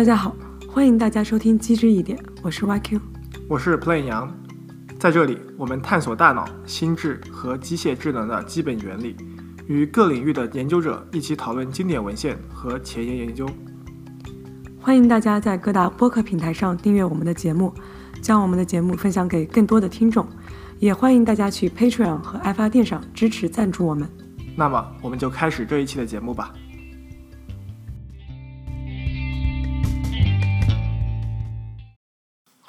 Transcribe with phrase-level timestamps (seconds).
[0.00, 0.34] 大家好，
[0.66, 2.98] 欢迎大家收听《机智一点》，我是 YQ，
[3.46, 4.34] 我是 Play 杨。
[4.98, 9.14] 在这里，我们探索大脑、心智和机械智能的基本原理，
[9.66, 13.46] 与各领域的研究者一起讨论经典文献和前沿研究。
[14.80, 17.70] 欢迎大家在各大播客平台上订阅我们的节目，
[18.22, 20.26] 将我们的节目分享给更多的听众。
[20.78, 24.08] 也欢迎大家去 Patreon 和爱发电上支持赞助我们。
[24.56, 26.54] 那么，我们就开始这一期的节目吧。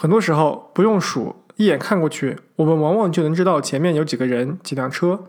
[0.01, 5.25] 很多时候不用数，一眼看过去，我们往往就能知道前面有几个人、几辆车。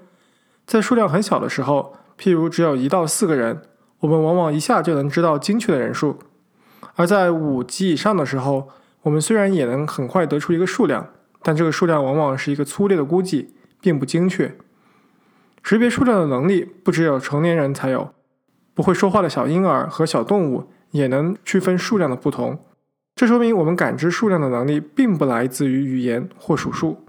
[0.64, 3.60] 在数量很小的时候，譬如只有一到四个人，
[4.00, 6.14] 我们往往一下就能知道精确的人数；
[6.94, 8.70] 而在五级以上的时候，
[9.02, 11.06] 我们虽然也能很快得出一个数量，
[11.42, 14.56] 但这个数量往往是一个粗略的估计，并不精确。
[15.62, 18.14] 识别数量的能力不只有成年人才有，
[18.72, 22.58] 不会说话的小婴儿和小动物也能区分数量的不同。
[23.14, 27.04] 这说明我们感知数量的能力并不来自于语言或数数。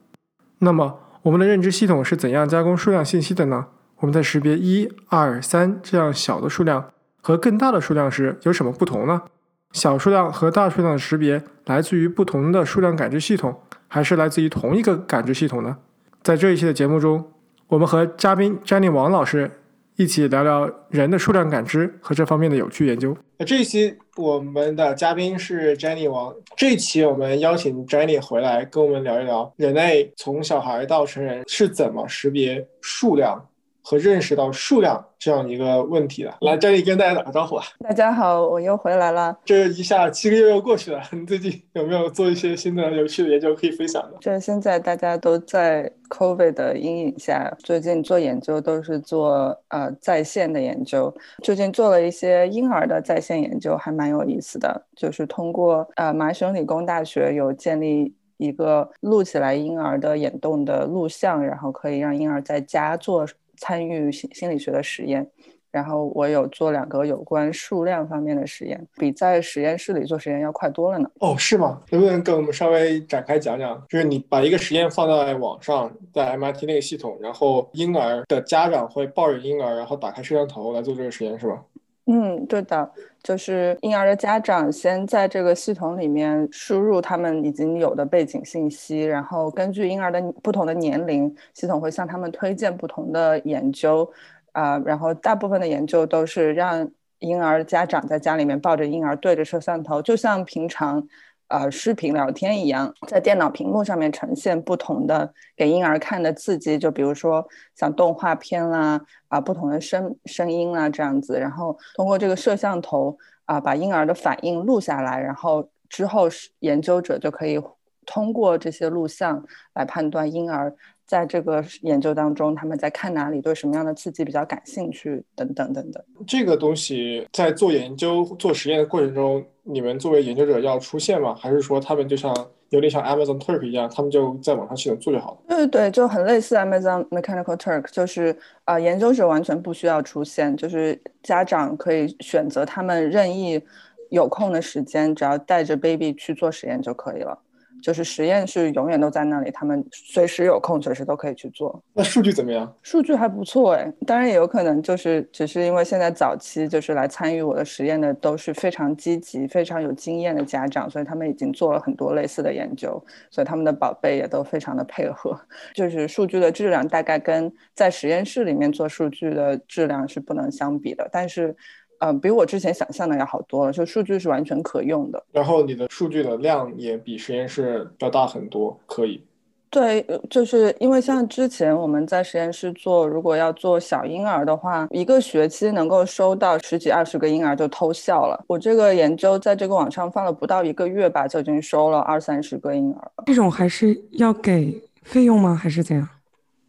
[0.59, 3.67] 那么，我们的认知系统是怎样加工数量信息的呢？
[3.99, 9.23] 我们在识别一、二、三这样小的数量和更大的数量时有什么不同呢？
[9.71, 15.77] 小数量和大数量的识别来自于不同的数量感知系统，还是来自于同一个感知系统呢？
[16.21, 17.31] 在这一期的节目中，
[17.67, 19.49] 我们和嘉宾詹妮王老师。
[19.95, 23.15] 一起聊聊人的数量感知和这方面的有趣研究。
[23.45, 26.33] 这一期我们的嘉宾是 Jenny 王。
[26.55, 33.43] 这一期我们邀请 Jenny 回来跟我们聊一聊，人类从小孩到成人是怎么识别数量。
[33.83, 37.65] 和认识到数量这样一个问题的，来这里跟大家打个招呼啊！
[37.83, 39.37] 大家好，我又回来了。
[39.43, 44.17] 这一下七个月又过去了， 你最近有没有做一些新的有趣的研究可以分享的？
[44.21, 51.13] 就是现在大家都在 COVID 的阴影下，最近做研究都是做呃在线的研究。
[51.43, 54.85] 最近做了一些婴儿的在线研究，还蛮有意思的。
[54.95, 63.27] 就是通过呃麻省理工大学有建立一个录起来婴儿的眼动的录像，然后可以让婴儿在家做。
[63.63, 65.25] 参与心心理学的实验，
[65.71, 71.09] 然后我有做两个有关数量方面的实验，比在实验室里做实验要快多了呢。
[71.21, 71.81] 哦，是吗？
[71.89, 73.81] 能不能跟我们稍微展开讲讲？
[73.87, 81.63] 就是你把一个实验放在网上，在 MIT 那个系统，然后婴儿的家长会抱着婴儿，然后打开摄像头来做这个实验，是吧？
[82.05, 82.91] 嗯，对的，
[83.23, 94.11] 就是婴儿的家长先在这个系统里面输入他们已经有的背景信息，然后根据婴儿的不同的年龄，系统会向他们推荐不同的研究，
[94.51, 101.07] 啊，然后大部分的研究都是让婴儿家长在家里面抱着婴儿对着摄像头，就像平常。
[101.47, 113.15] 呃，视频聊天一样，在电脑屏幕上面呈现不同的给婴儿看的刺激，就比如说像动画片啦，啊，不同的声声音啦这样子，然后通过这个摄像头
[113.45, 117.61] 啊，把婴儿的反应录下来，然后之后是研究者就可以
[118.05, 120.75] 通过这些录像来判断婴儿。
[121.05, 126.03] 在这个研究当中，他们在看哪里，对什么样的刺激比较感兴趣，等等等等。
[126.25, 131.35] 这个东西在做研究、做实验的过程中，你们作为研究者要出现吗？
[131.35, 132.33] 还是说他们就像
[132.69, 135.37] 有点像 Amazon Turk 一样，他们就在网上系统做就好了？
[135.47, 143.61] 对对对，就很类似 Amazon Mechanical Turk，就是啊，研究者完全不需要出现，就是家长可以选择他们任意
[144.09, 147.37] 有空的时间，只要带着 baby 去做实验就可以了。
[147.81, 151.81] 就是实验室永远都在那里，他们随时有空，随时都可以去做。
[151.93, 152.73] 那数据怎么样？
[152.81, 165.39] 数据还不错哎，当然也有可能就是只是因为现在早期就是来参与我的实验的都是非常积极、非常有经验的家长，所以他们已经做了很多类似的研究，所以他们的宝贝也都非常的配合。
[165.75, 171.55] 就是数据的质量大概跟在实验室里面做数据的质量是不能相比的，但是。
[172.03, 175.23] 嗯，比我之前想象的要好多了，就数据是完全可用的。
[175.31, 179.23] 然后你的数据的量也比实验室要大很多，可以。
[179.69, 188.43] 对，就是因为像之前我们在实验室做，如果要做小婴儿的话，一个学期能够收到十几二十个婴儿就偷笑了。
[188.47, 193.23] 我这个研究在这个网上放了不到一个月吧，就已经收了二三十个婴儿了。
[193.25, 195.55] 这种还是要给费用吗？
[195.55, 196.07] 还是怎样？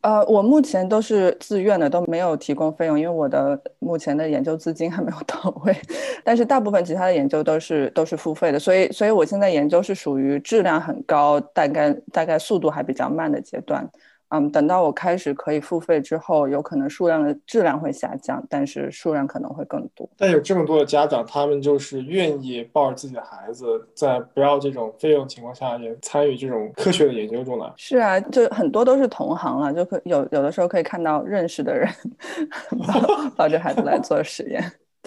[0.04, 5.74] 呃，我目前都是自愿的，都没有提供费用，因为我的目前的研究资金还没有到位。
[6.22, 13.90] 但是大部分其他的研究都是都是付费的，所以所以我现在研究是属于质量很高，大概大概速度还比较慢的阶段。
[14.34, 20.08] 嗯，等到我开始可以付费之后，有可能数量的质量会下降，但是数量可能会更多。
[20.16, 23.64] 但有这么多的家长，他们就是愿意抱着自己的孩子，
[23.94, 27.72] 在不要这种费用情况下，也参与这种科学的研究中来。
[27.76, 31.88] 是啊，就很多都是同行了，就可有有的时候可以看到认识的人
[32.88, 34.60] 抱抱着孩子来做实验。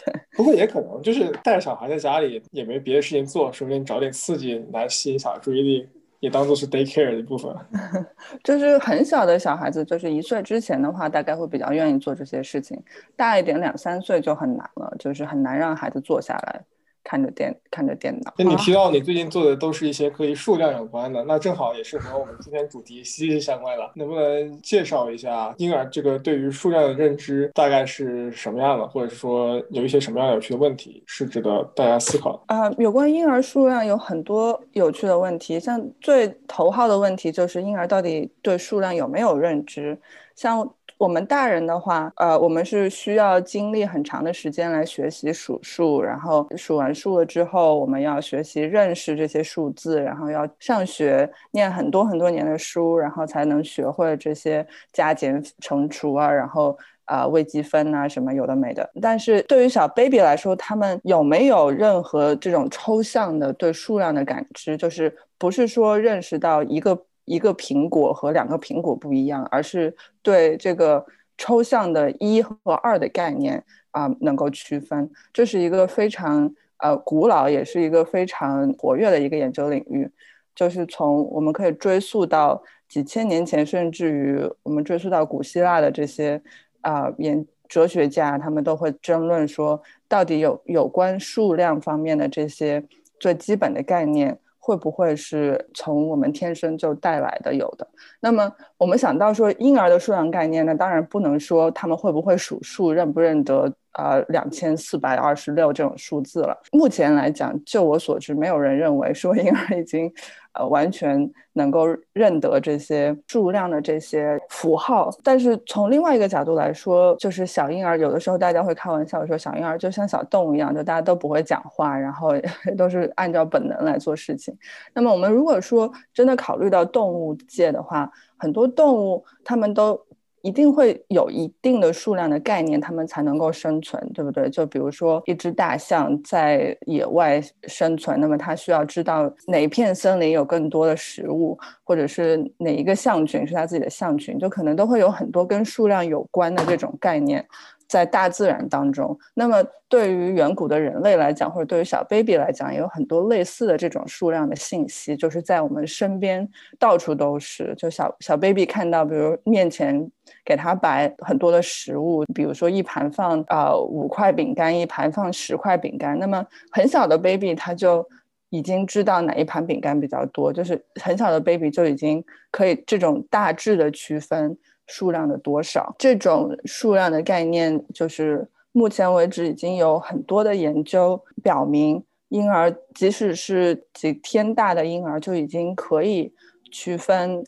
[0.06, 5.90] 对，不过也可能就是带着小孩在家里也没别的事情做，说不定找点刺激来吸引小孩注意力，
[6.20, 7.56] 也当做是 daycare 的一部分。
[8.44, 12.82] 就是很小的小孩子，就是一岁之前的话，大概会比较愿意做这些事情。
[13.16, 16.62] 大一点，两三岁就很难了，就是很难让孩子坐下来。
[17.08, 23.90] 看着电看着电脑，那你提到你最近做的都是一些可以数量有关的，那正好也是和我们今天主题息息相关的。
[23.96, 32.54] 能不能介绍一下婴儿这个对于数量的认知大概是什么样的，或者是说有一些什么样有趣的问题是值得大家思考的？
[32.54, 39.98] 啊，有关婴儿数量有很多有趣的问题，像最头号的问题就是婴儿到底对数量有没有认知，
[40.36, 40.70] 像。
[40.98, 58.90] 我们大人的话，呃，我们是需要经历很长的时间来学习数数，然后数完数了之后，我们要学习认识这些数字，然后要上学念很多很多年的书，然后才能学会这些加减乘除啊，然后啊微积分啊什么有的没的。
[59.00, 64.76] 但是对于小 baby 来说，他们有没有任何这种抽象的对数量的感知？
[64.76, 67.00] 就是不是说认识到一个。
[67.28, 71.06] 一个苹果和两个苹果不一样，而是对这个
[71.38, 75.12] 抽象的一和二的概念啊能够区分。
[75.34, 80.10] 这是一个非常呃古老，也是一个非常活跃的一个研究领域。
[80.56, 86.42] 就是从我们可以追溯到几千年前，甚至于我们追溯到古希腊的这些
[86.80, 92.82] 啊研哲学家，他们都会争论说，到底有有关数量方面的这些
[93.20, 94.40] 最基本的概念。
[94.68, 97.54] 会不会是从我们天生就带来的？
[97.56, 97.88] 有的。
[98.20, 103.74] 那么我们想到说婴儿的数量概念呢，当然不能说他们会不会数数，认不认得。
[103.98, 106.56] 呃，两千四百二十六这种数字了。
[106.72, 110.14] 目前来讲，就我所知，没有人认为说婴儿已经
[110.58, 115.10] 呃完全能够认得这些数量的这些符号。
[115.24, 122.30] 但是从另外一个角度来说，就是小婴儿有的时候大家会开玩笑说，小婴儿就像小动物一样，就大家都不会讲话，然后
[122.78, 124.58] 都是按照本能来做事情。
[124.94, 130.07] 那么我们如果说真的考虑到动物界的话，很多动物它们都。
[130.48, 134.50] 一定会有一定的数量的概念，它们才能够生存，对不对？
[134.50, 147.46] 就比如说一只大象在野外生存，那么它需要知道哪一片森林有更多的食物，或者是哪一个象群是它自己的象群，就可能都会有很多跟数量有关的这种概念。
[147.88, 156.48] 在大自然当中，那么对于远古的人类来讲，或者对于小 baby 来讲，也有很多类似的这种数量的信息，就是在我们身边
[156.78, 157.74] 到处都是。
[157.78, 160.12] 就小小 baby 看到，比如面前
[160.44, 168.06] 给他摆很多的食物，比如说一盘放呃五块饼干，一盘放十块饼干，那么很小的 baby 他就
[168.50, 174.58] 已经知道哪一盘饼干比较多，就是很小的 baby 就已经可以这种大致的区分。
[174.88, 175.96] 数量的多少？
[176.00, 186.34] 这种数量的概念，就是目前为止已经有很多的研究表明，婴儿即使是几天大的婴儿，就已经可以
[186.72, 187.44] 区分。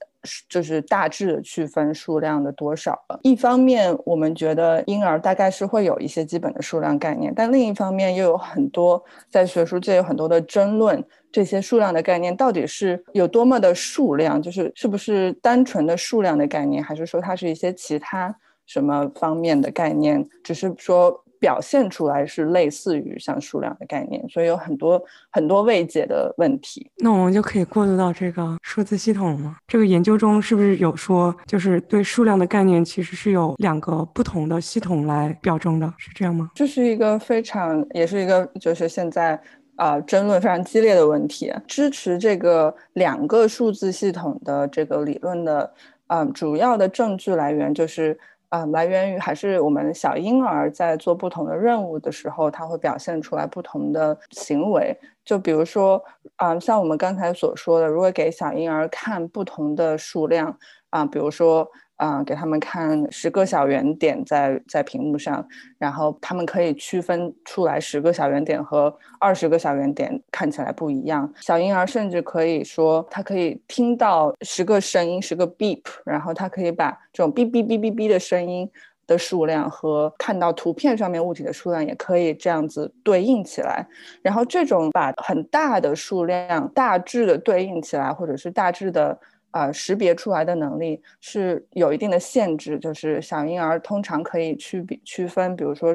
[0.50, 3.18] 就是大致的区分数量的多少了。
[3.24, 18.36] 一方面，我们觉得婴儿大概是会有一些基本的数量概念，但另一方面又有很多在学术界有很多的争论，这些数量的概念到底是有多么的数量，就是是不是单纯的数量的概念，还是说它是一些其他
[18.66, 21.24] 什么方面的概念，只是说。
[21.42, 26.92] 表现出来是类似于像数量的概念，所以有很多很多未解的问题。
[26.98, 29.56] 那我们就可以过渡到这个数字系统了吗？
[29.66, 36.52] 这个研究中是不是有说，就是对数量的概念其实是有两个不同的系统来表征的，是这样吗？
[36.54, 39.42] 这是一个非常，也是一个就是现在
[39.80, 41.52] 啊争论非常激烈的问题。
[41.66, 45.74] 支持这个两个数字系统的这个理论的，
[46.08, 48.20] 嗯，主要的证据来源就是。
[48.50, 54.98] 啊，来源于还是我们小婴儿在做不同的任务的时候，他会表现出来不同的行为。
[55.24, 56.04] 就比如说，
[56.38, 60.58] 啊，像我们刚才所说的，如果给小婴儿看不同的数量，
[60.90, 61.70] 啊，比如说。
[62.00, 65.46] 啊，给他们看十个小圆点在在屏幕上，
[65.78, 71.30] 然后他们可以区分出来十个小圆点和二十个小圆点看起来不一样。
[71.42, 78.72] 小婴儿甚至可以说，他可以听到十个声音，十个 beep，然后他可以把这种哔哔哔哔哔的声音
[79.06, 83.86] 的数量和看到图片上面物体的数量也可以这样子对应起来。
[84.22, 89.20] 然后这种把很大的数量大致的对应起来，或者是大致的。
[89.52, 95.94] 啊，识别出来的能力是有一定的限制，就是小婴儿通常可以区比区分，比如说，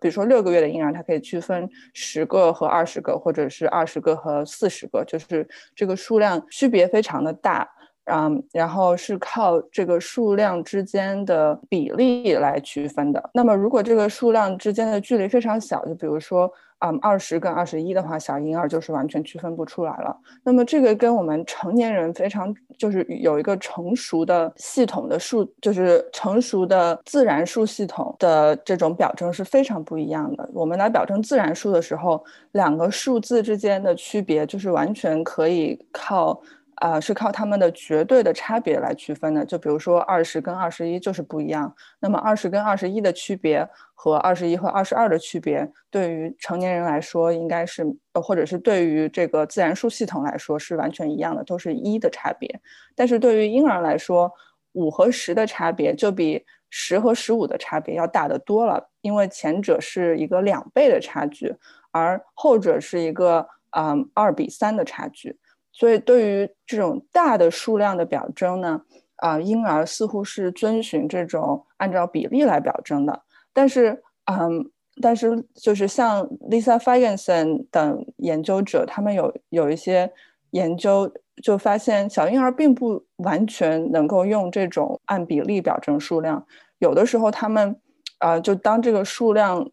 [0.00, 7.68] 比如说六个月的婴儿，他可以区分十个和二十个，或者是二十个和四十个，就是这个数量区别非常的大。
[8.08, 13.30] 嗯，然后是靠这个数量之间的比例来区分的。
[13.34, 16.48] 那么，如果这个数量之间的距离非常小，就比如说，
[16.80, 20.14] 嗯，二十跟二十一的话，小婴儿就是完全区分不出来了。
[20.44, 30.48] 那么，这个跟我们成年人非常就是有一个成熟的系统的数，就是成熟的自然数系统的这种表征是非常不一样的。
[30.52, 36.38] 我们来表征自然数的时候，两个数字之间的区别就是完全可以靠。
[36.76, 39.44] 啊，是靠它们的绝对的差别来区分的。
[39.44, 41.74] 就比如说二十跟二十一就是不一样。
[42.00, 47.82] 那么二十跟二十一的区别和二十一和二十二的区别，对于成年人来说应该是，
[48.14, 52.60] 或者是对于这个自然数系统来说是完全一样的，都是一的差别。
[52.94, 54.30] 但是对于婴儿来说，
[54.72, 61.56] 五和十的差别就比十和十五的差别要大得多了，因为前者是一个两倍的差距，
[61.90, 65.38] 而后者是一个嗯二比三的差距。
[65.78, 68.80] 所以，对于这种大的数量的表征呢，
[69.16, 73.20] 啊，婴儿似乎是遵循这种按照比例来表征的。
[73.52, 74.70] 但是，嗯，
[75.02, 80.10] 但是就是像 Lisa Ferguson 等研究者，他们有有一些
[80.52, 86.46] 研究就发现，小婴儿并不完全能够用这种按比例表征数量。
[86.78, 87.78] 有的时候，他们，
[88.20, 89.70] 啊，就当这个数量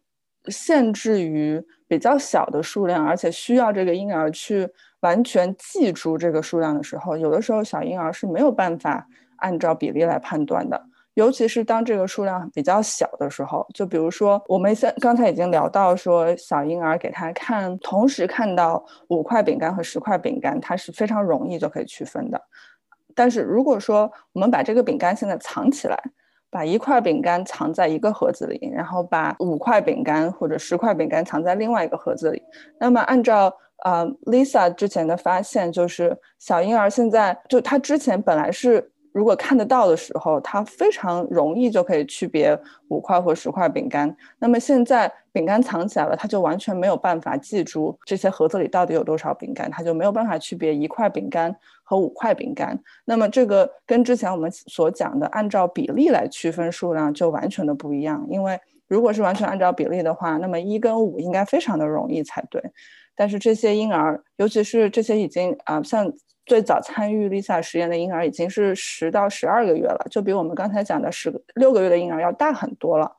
[0.48, 4.68] 限制于比较小的数量，而且需要这个婴儿去。
[5.04, 9.06] 完全记住这个数量的时候，有的时候小婴儿是没有办法
[9.36, 10.82] 按照比例来判断的，
[11.12, 13.66] 尤其是当这个数量比较小的时候。
[13.74, 22.40] 就比如说，我们现刚才已经聊到说，小婴儿给他看，同时看到五块饼干和十块饼干，他是非常容易就可以区分的。
[23.14, 26.02] 但是如果说我们把这个饼干现在藏起来，
[26.50, 32.42] 把一块饼干藏在一个盒子里，然后把五块饼干或者十块饼干藏在另外一个盒子里，
[32.80, 33.54] 那么按照
[33.84, 44.16] 呃，Lisa 之前的发现就是小婴儿现在就他之前本来是如果看得到的时候，他非常容易就可以区别五块或十块饼干。
[44.38, 52.76] 那么现在饼干藏起来了，他就完全没有办法记住这些盒子里到底有多少饼干，他就没有办法区别一块饼干和五块饼干。
[53.04, 58.26] 那么这个跟之前我们所讲的按照比例来区分数量就完全的不一样。
[58.28, 62.60] 因为如果是完全按照比例的话，那么一跟五应该非常的容易才对。
[63.16, 66.12] 但是这些婴儿，尤其是这些已经啊，像
[66.44, 73.16] 最早参与 Lisa 实验的婴儿，已经是十到十二个月了，就比我们刚才讲的十六个月的婴儿要大很多了。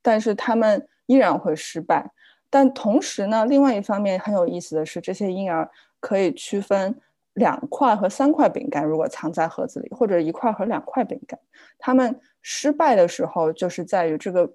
[0.00, 2.10] 但是他们依然会失败。
[2.48, 6.94] 但同时呢，另外一方面很有意思的是，这些婴儿可以区分
[7.34, 11.38] 两块和三块饼干，如果藏在盒子里，或者一块和两块饼干。
[11.78, 14.54] 他们失败的时候，就是在于这个。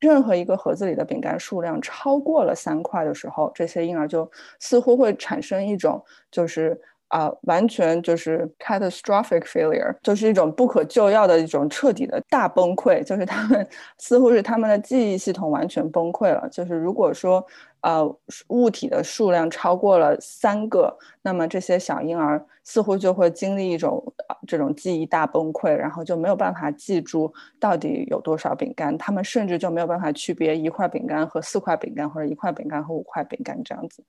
[0.00, 6.80] 任何一个盒子里的饼干数量超过了三块的时候，这些婴儿就似乎会产生一种就是。
[7.08, 13.64] 啊，完全就是 catastrophic failure，就是一种不可救药的一种彻底的大崩溃，就是他们
[13.96, 16.48] 似乎是他们的记忆系统完全崩溃了。
[16.50, 17.46] 就是如果说
[17.86, 18.04] 呃
[18.48, 24.12] 物体的数量超过了三个，那么这些小婴儿似乎就会经历一种
[24.44, 34.02] 这种记忆大崩溃，然后就没有办法记住到底有多少饼干，他们甚至就没有办法区别一块饼干和四块饼干，或者一块饼干和五块饼干这样子。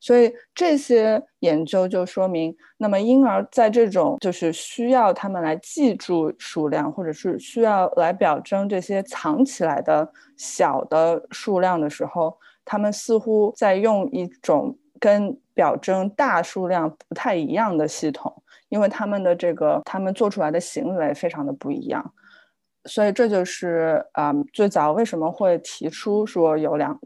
[0.00, 2.52] 所以这些研究就说明。
[2.82, 22.12] 那么婴儿在这种就是需要他们来记住数量，或者是需要来表征这些藏起来的小的数量的时候，他们似乎在用一种跟表征大数量不太一样的系统，因为他们的这个他们做出来的行为非常的不一样，
[22.84, 26.98] 所以这就是啊最早为什么会提出说有两。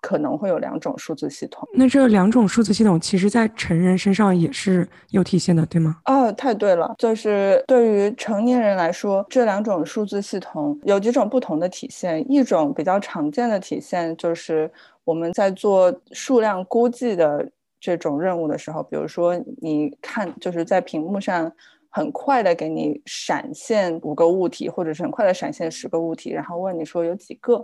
[0.00, 5.98] 可能会有两种数字系统，那这两种数字系统其实在成人身上也是有体现的，对吗？
[6.06, 12.24] 哦，太对了，就是对于成年人来说，这两种数字系统有几种不同的体现。
[12.30, 14.70] 一种比较常见的体现就是
[15.04, 17.46] 我们在做数量估计的
[17.78, 21.52] 这种任务的时候，比如说你看，就是在屏幕上
[21.90, 27.62] 很快的给你闪现五个物体，或者是很快的闪现十个物体，然后问你说有几个。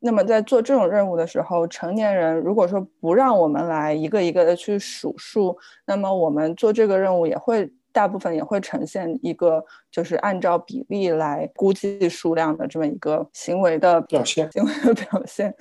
[0.00, 15.54] 那么在做这种任务的时候，成年人如果说不让我们来一个一个的去数数，那么我们做这个任务也会大部分也会呈现一个就是按照比例来估计数量的这么一个行为的表现，行为的表现。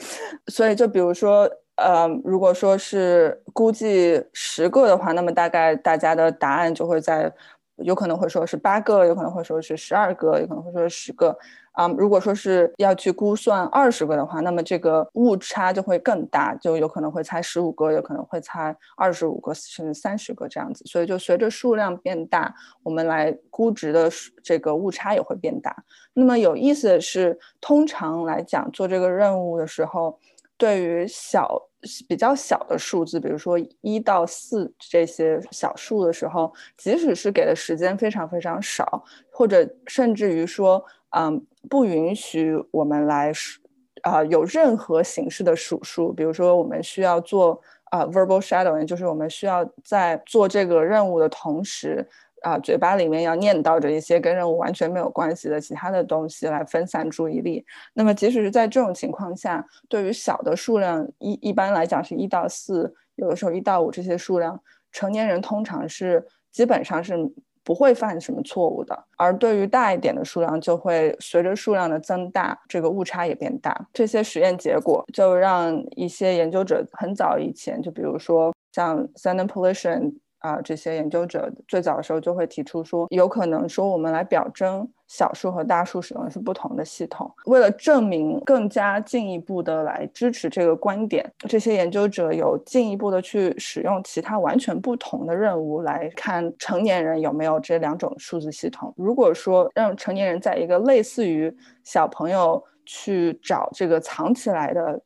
[0.47, 7.33] 所以就比如说，呃，如果说是估计十个的话，那么大概大家的答案就会在。
[7.81, 11.37] 有可能会说是八个，有可能会说是十二个，有可能会说是十个。
[11.71, 20.83] 啊，如果说是要去估算二十个的话，那么这个误差就会更大，就有可能会猜十五个，有可能会猜二十五个甚至三十个这样子。
[20.85, 24.09] 所以就随着数量变大，我们来估值的
[24.43, 25.73] 这个误差也会变大。
[26.13, 30.19] 那么有意思的是，通常来讲做这个任务的时候，
[30.59, 31.59] 对于小
[32.07, 40.85] 比较小的数字，比如说一到四这些小数的时候，即使是给的时间非常非常少，或者甚至于说。
[41.11, 43.59] 嗯，不允许我们来数，
[44.03, 46.13] 啊，有任何形式的数数。
[46.13, 52.07] 比如说，我们需要做啊，verbal shadowing，就是我们需要在做这个任务的同时，
[52.41, 57.65] 啊，嘴巴里面要念叨着一些跟任务完全没有关系的其他的东西来分散注意力。
[57.93, 64.59] 那么，即使是在这种情况下，对于小的数量，一一般来讲是一到四，有的时候一到五这些数量，
[64.91, 67.31] 成年人通常是基本上是。
[67.61, 73.87] 不会犯什么错误的，而对于大一点的数量，就会随着数量的增大，这个误差也变大。
[73.93, 87.29] 这些实验结果就让一些研究者很早以前，就比如说像 s a n d p o l l i t i o n 啊，这些研究者最早的时候就会提出说，有可能说我们来表征小数和大数使用的是不同的系统。
[87.45, 98.93] 为了证明更加进一步的来支持这个观点，这些研究者有进一步的去使用其他完全不同的任务来看成年人有没有这两种数字系统。
[98.97, 101.53] 如果说让成年人在一个类似于
[101.83, 105.01] 小朋友去找这个藏起来的。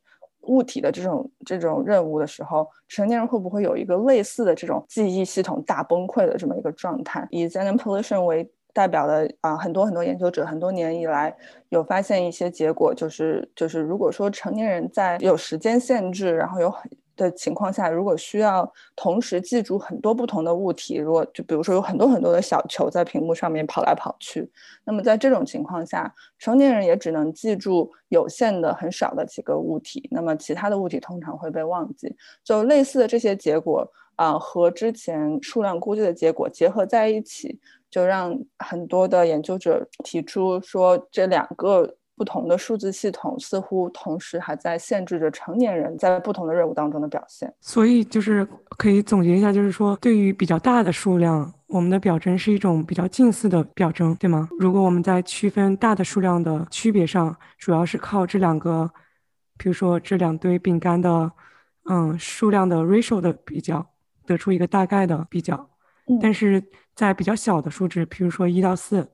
[0.46, 7.26] 物体的这种这种任务的时候，成年人会不会有一个类似的这种记忆系统大崩溃的这么一个状态？
[7.30, 11.34] 以 z e n n Pollution 为代表的啊，很多很多研究者很多年以来
[11.68, 24.50] 有发现一些结果，就是就是如果说成年人在有时间限制，然后有很的情况下，如果需要同时记住很多不同的物体，如果就比如说有很多很多的小球在屏幕上面跑来跑去，
[24.84, 32.14] 那么在这种情况下，成年人也只能记住有限的很少的几个物体，那么其他的物体通常会被忘记。
[32.42, 37.58] 就类似的这些结果啊，和之前数量估计的结果结合在一起，
[37.90, 41.96] 就让很多的研究者提出说这两个。
[42.16, 47.52] 不同的数字系统似乎同时还在限制着成年人在不同的任务当中的表现。
[47.60, 48.46] 所以就是
[48.78, 54.48] 可以总结一下，就是说对于比较大的数量，我们的表征是一种比较近似的表征，对吗？
[54.58, 58.88] 如果我们在区分大的数量的区别上，主要是靠这两个，
[59.58, 61.32] 比如说这两堆饼干的，
[61.90, 63.84] 嗯，数量的 ratio 的比较，
[64.24, 65.68] 得出一个大概的比较。
[66.22, 66.62] 但是
[66.94, 69.10] 在比较小的数值，比如说一到四。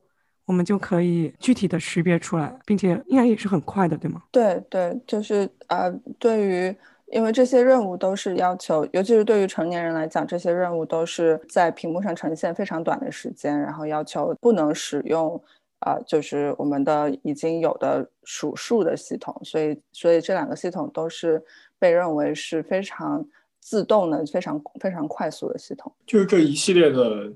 [0.51, 4.21] 我们就可以具体的识别出来，并且应该也是很快的，对吗？
[4.33, 6.75] 对对，就是呃，对于
[7.07, 15.41] 因为这些任务都是要求，尤其是对于成年人来讲，这些任务都是在屏幕上呈现非常短的时间，然后要求不能使用
[15.79, 21.41] 啊，就是我们的已经有的数数的系统，所以所以这两个系统都是
[21.79, 23.25] 被认为是非常
[23.61, 25.93] 自动的、非常非常快速的系统。
[26.05, 27.33] 就是这一系列的。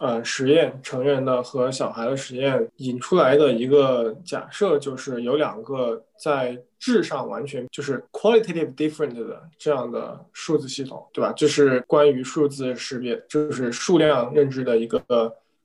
[0.00, 11.32] 呃，实验成人的和小孩的实验引出来的一个假设，就是有两个在质上完全就是 qualitative different 的这样的数字系统，对吧？
[11.32, 15.00] 就是关于数字识别，就是数量认知的一个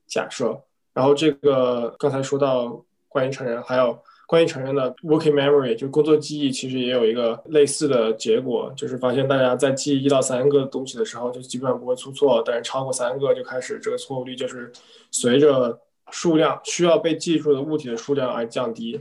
[0.06, 0.60] 假设。
[0.92, 3.98] 然后这个刚才说到关于成人，还有。
[4.30, 14.70] 关于成员的 working memory，就工作记忆，其实也有一个类似的结果，就是发现大家在记一到三个东西的时候，就基本上不会出错，但是超过三个就开始这个错误率就是
[15.10, 15.76] 随着
[16.12, 19.00] 数量需要被记住的物体的数量而降低。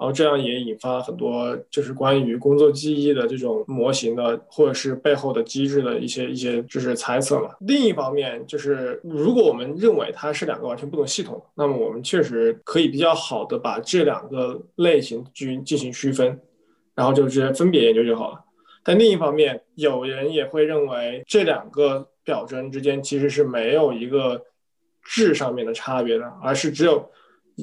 [0.00, 7.50] 然后这样也引发很多就是关于工作记忆的这种模型的，或者是背后的机制的一些一些就是猜测嘛。
[7.60, 16.40] 另一方面，就是如果我们认为它是两个完全不同系统，那么我们确实可以比较好的把这两个类型去进行区分，
[16.94, 18.40] 然后就直接分别研究就好了。
[18.82, 24.46] 但另一方面，有人也会认为这两个表征之间其实是没有一个
[25.04, 27.06] 质上面的差别的，而是只有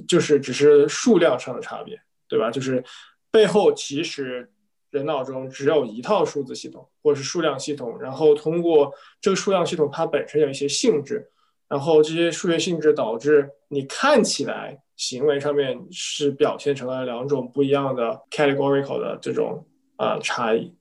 [0.07, 1.99] 就是只是数量上的差别。
[2.27, 2.51] 对吧？
[2.51, 2.83] 就是
[3.31, 4.49] 背后其实
[4.89, 11.29] 人脑中只有一套数字系统或者是数量系统，然后通过这个数量系统它本身有一些性质，
[11.67, 19.65] 然后这些数学性质导致你看起来行为上面是表现成了两种不一样的 categorical 的这种
[19.97, 20.73] 啊差异，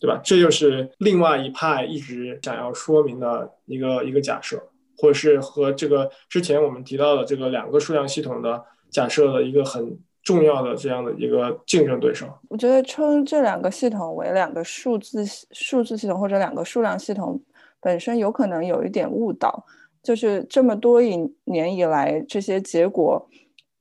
[0.00, 0.20] 对吧？
[0.24, 4.56] 这就是另外一派一直想要说明的一个一个假设，
[4.96, 9.98] 或者是和这个之前我们提到的这个两个数量系统的假设的一个很。
[10.22, 17.40] 重要的这样的一个竞争对手，我觉得称这两个系统为两个数字数字系统或者两个数量系统
[17.80, 19.64] 本身有可能有一点误导，
[20.02, 23.26] 就是这么多一年以来，这些结果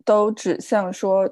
[0.06, 1.30] 都指向说，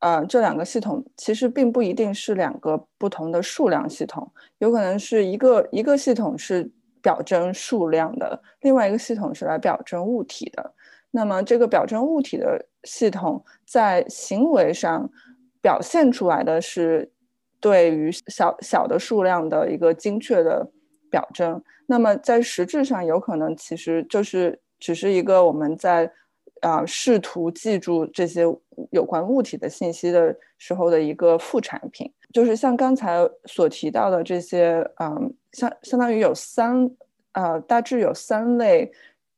[0.00, 6.68] 呃，这两个系统其实并不一定是两个不同的数量系统，有可能是一个一个系统是
[7.00, 10.74] 表征数量的，另外一个系统是来表征物体的。
[11.12, 15.10] 那么这个表征物体的系统在行为上
[15.60, 17.10] 表现出来的是
[17.60, 20.70] 对于小小的数量的一个精确的
[21.10, 21.62] 表征。
[21.86, 26.10] 那么在实质上，有可能其实就是只是一个我们在
[26.60, 28.42] 啊试图记住这些
[28.90, 32.10] 有关物体的信息的时候的一个副产品。
[32.32, 36.90] 就是像刚才所提到的这些，嗯，相相当于有三，
[37.32, 38.92] 呃，大致有三类。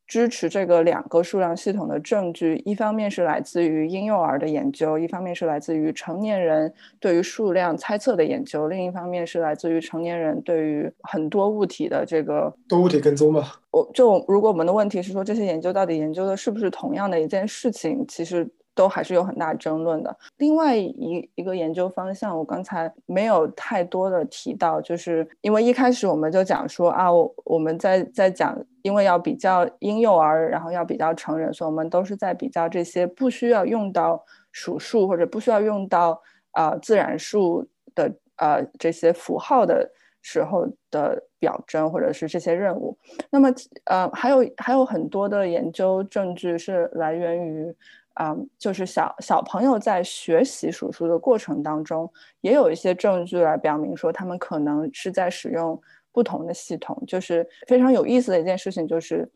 [0.09, 13.61] 支持这个两个数量系统的证据，一方面是来自于婴幼儿的研究，一方面是来自于成年人对于数量猜测的研究，另一方面是来自于成年人对于很多物体的这个多物体跟踪吧。
[13.71, 18.49] 我就如果我们的问题是说这些研究到底研究的是不是同样的一件事情，其实。
[18.79, 20.17] 都还是有很大争论的。
[20.37, 39.91] 另外一一个研究方向，我刚才没有太多的提到，就是因为一开始我们就讲说啊，我我们在在讲，因为要比较婴幼儿，然后要比较成人，所以我们都是在比较这些不需要用到数数或者不需要用到啊自然数的呃这些符号的
[40.23, 42.97] 时候的表征或者是这些任务。
[43.29, 43.53] 那么
[43.87, 47.75] 呃还有还有很多的研究证据是来源于。
[48.21, 55.81] 嗯，就是小小朋友在学习数数的过程当中，也有一些证据来表明说，他们可能是在使用
[56.13, 57.03] 不同的系统。
[57.07, 59.31] 就是非常有意思的一件事情，就是。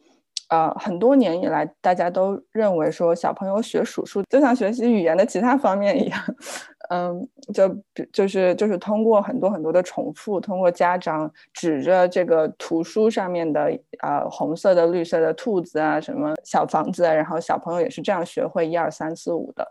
[0.48, 6.20] 呃，很多年以来，大家都认为说小朋友学数数就像学习语言的其他方面一样，
[6.92, 7.74] 嗯，就
[8.12, 19.66] 就是就是通过很多很多的重复，通过家长指着这个图书上面的呃红色的、绿色的兔子啊，什么小房子，然后小朋友也是这样学会一二三四五的。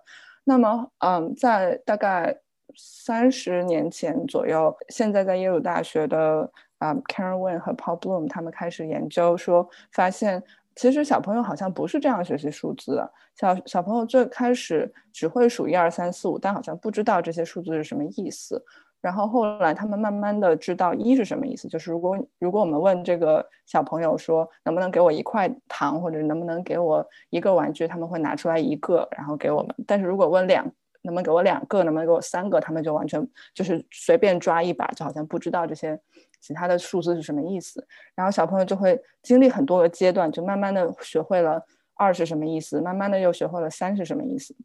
[0.46, 2.36] 那么，嗯，在大概
[2.76, 10.42] 三十年前左右，现在在耶鲁大学的啊 Karen Win 和 Paul Bloom 他们开始研究说，发现。
[10.82, 13.12] 其实小朋友好像不是这样学习数字的。
[13.36, 18.60] 小小朋友最开始只会数一二三四五，但好像不知道这些数字是什么意思。
[19.00, 29.76] 然后后来他们慢慢的知道一是什么意思，就是如果如果我们问这个小朋友说能不能给我一块糖，或者能不能给我一个玩具，他们会拿出来一个，然后给我们。
[29.86, 30.66] 但是如果问两，
[31.04, 36.00] 能不能给我两个，能不能给我三个，他们就完全就是随便抓一把，就好像不知道这些。
[36.42, 37.86] 其他的数字是什么意思？
[38.16, 41.64] 然后小朋友就会经历很多个阶段，就慢慢的学会了
[41.96, 44.56] 二是什么意思，慢慢的又学会了三是什么意思。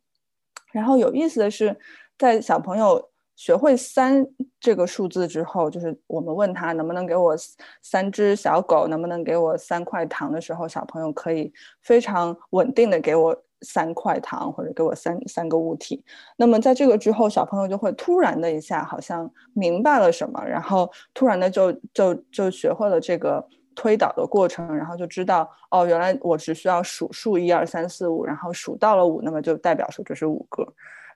[0.73, 1.77] 然后有意思的是，
[2.19, 4.27] 在小朋友学会三
[4.59, 7.37] 这个数字之后，就是我们问他能不能给我
[7.83, 13.46] 三只小狗，能不能给我三块糖的时候，小朋友可以非常稳定的给我。
[13.63, 16.05] 三块糖，或者给我三三个物体。
[16.37, 30.67] 那么在这个之后，小朋友就会突然的一下，好像明白了什么，然后突然的就就就学会了这个推导的过程，然后就知道哦，原来我只需要数数一二三四五，然后数到了五，那么就代表说这是五个。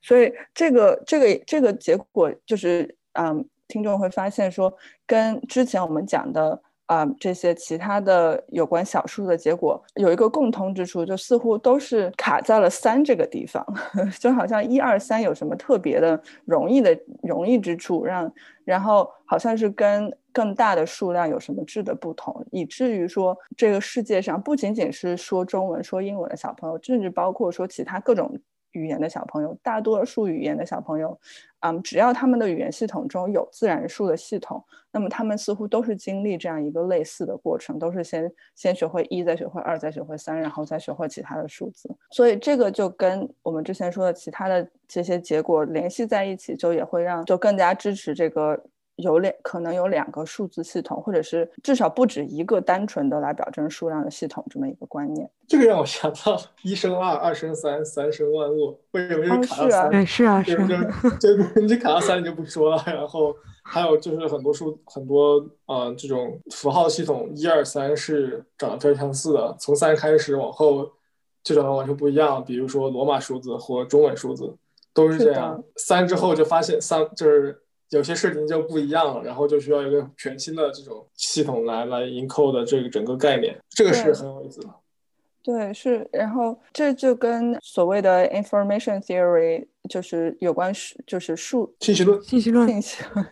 [0.03, 4.73] 所以这个这个这个结果就是，嗯，听众会发现说，
[5.07, 6.63] 跟之前我们讲的。
[6.91, 13.65] 啊，这些其他的有关小数的结果有一个共通之处，就似乎都是卡在了三这个地方，
[14.19, 18.33] 就好像一二三有什么特别的容易的容易之处，让
[18.65, 28.37] 然后好像是跟更大的数量有什么质的不同，以至于说这个世界上不仅仅是说中文、说英文的小朋友，甚至包括说其他各种。
[28.73, 31.19] 语言的小朋友，大多数语言的小朋友，
[31.61, 41.89] 嗯，只要他们的语言系统中有自然数的系统，那么他们似乎都是经历这样一个类似的过程，都是先先学会一，再学会二，再学会三，然后再学会其他的数字。
[42.11, 48.63] 所以这个就跟我们之前说的其他的这些结果联系在一起，就也会让就更加支持这个。
[49.01, 55.29] 有两可能有两个数字系统，或者是至少不止一个单纯的来表征数量的系统，这么一个观念。
[55.49, 58.79] 这个让我想到一生二，二生三，三生万物。
[58.93, 60.07] 为什么就卡到三？
[60.07, 60.65] 是啊，是啊，
[61.19, 62.83] 就就你卡到三你就不说了。
[62.87, 63.35] 然后
[63.65, 70.89] 还有就是很多数很多啊这种符号系统，一二三是长得非常相似的，从三开始往后
[71.43, 72.45] 就长得完全不一样。
[72.45, 74.55] 比如说罗马数字或中文数字
[74.95, 77.61] 都是这样，三之后就发现三就是。
[77.91, 84.69] 有些事情就不一样了，然后就需要一个全新的这种系统来来 encode 这个整个概念，这个是很有意思的。
[85.43, 90.71] 对，是，然后这就跟所谓的 information theory 就是有关，
[91.07, 93.27] 就是数信息论，信息论，信息论，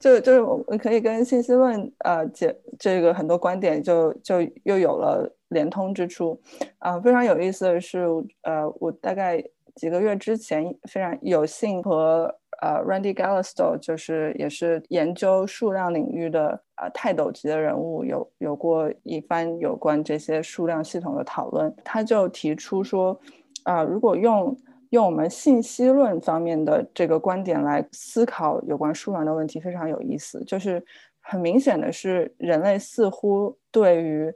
[0.00, 6.38] 就就是我们可以跟信息论呃解这个很多观点就就又有了连通之处。
[6.78, 8.04] 啊，非常有意思的是，
[8.42, 9.42] 呃，我大概
[9.76, 21.74] 几个月之前非常有幸和呃 Randy Gallisto，就是也是研究数量领域的呃泰斗级的人物，有有过一番有关这些数量系统的讨论。
[21.84, 23.18] 他就提出说，
[23.64, 24.56] 啊，如果用
[24.90, 30.44] 用我们信息论方面的这个观点来思考有关数量的问题，非常有意思。
[30.44, 30.84] 就是
[31.20, 34.32] 很明显的是，人类似乎对于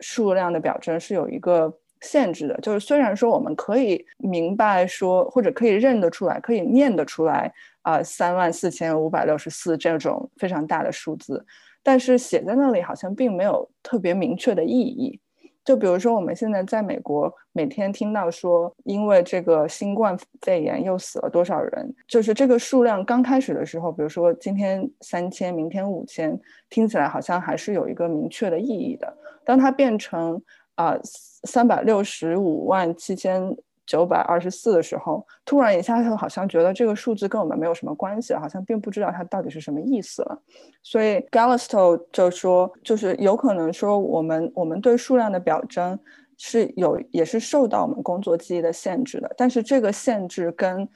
[0.00, 1.72] 数量的表征是有一个
[2.04, 2.56] 限制的。
[2.60, 11.44] 就是虽然说我们可以明白说，或者可以认得出来，可以念得出来啊，三万四千五百六十四这种非常大的数字，
[11.82, 15.18] 但是写在那里好像并没有特别明确的意义。
[15.64, 26.38] 就比如说，我们现在在美国每天听到说，因为这个新冠肺炎又死了多少人，就是这个数量刚开始的时候，比如说今天三千，明天五千，
[26.68, 29.10] 听起来好像还是有一个明确的意义的。
[29.42, 30.38] 当它变成
[30.74, 33.56] 啊三百六十五万七千。
[33.86, 40.42] 九百二十四的时候，突然一下就好像觉得这个数字跟我们没有什么关系了，好像并不知道它到底是什么意思了。
[40.82, 45.98] 所以 Gallisto 就说，就是有可能说我们我们对数量的表征
[46.38, 50.88] 是有也是受到我们工作记忆的限制的，但是这个限制跟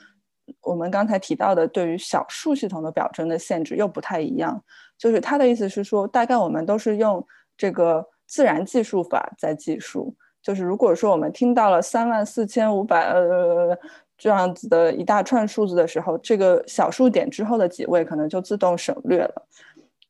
[0.63, 4.65] 我们刚才提到的对于小数系统的表征的限制又不太一样。
[4.97, 7.23] 就是他的意思是说，大概我们都是用
[7.55, 10.15] 这个自然计数法在计数。
[10.41, 13.77] 就是如果说我们听到了三万四千五百呃
[14.17, 19.43] 这样子的一大串数字的时候，这个小数点之后的几位可能就自动省略了，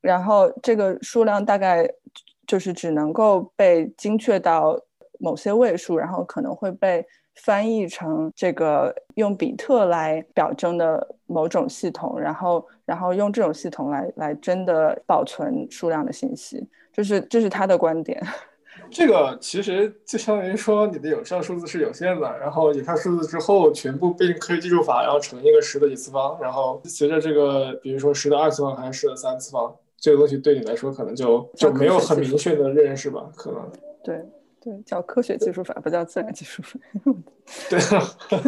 [0.01, 1.89] 然后这个数量大概
[2.45, 4.79] 就是只能够被精确到
[5.19, 7.05] 某些位数，然后可能会被
[7.35, 16.65] 翻译成这个用比特来表征的某种系统，然后然后用这种系统来来真的保存数量的信息，
[16.99, 18.21] 就是这是他的观点。
[18.91, 33.61] 这个其实就相当于说，你的有效数字是有限的，然后有效数字之后全部被科学技术法，然后乘一个十的几次方，然后随着这个，比如说十的二次方还是十的三次方，这个东西对你来说可能就就没有很明确的认识吧，可能。
[34.03, 34.21] 对。
[34.61, 36.77] 对，叫科学技术法，不叫自然技术法。
[37.69, 37.79] 对，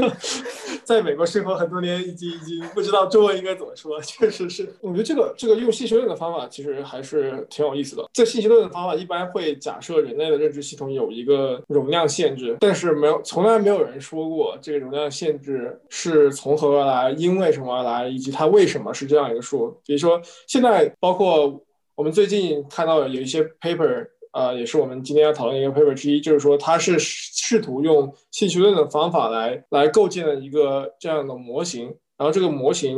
[0.84, 4.00] 在美国生活很多年，已经已经不知道中文应该怎么说。
[4.02, 8.08] 确实是，我觉得这个这个用信息论的方法其实还是挺有意思的。
[8.14, 19.72] 这信息论的方法一般会假设人类的认知系统有一个容量限制，但是没有从来没有人说过这个容量限制是从何而来，因为什么而来，以及它为什么是这样一个数。
[19.86, 21.64] 比如说，现在包括
[21.96, 24.08] 我们最近看到有一些 paper。
[24.34, 31.86] 呃，也是我们今天要讨论一个 paper 之一，就是说它是试图用信息论的方法来来构建了一个这样的模型，
[32.18, 32.98] 然后这个模型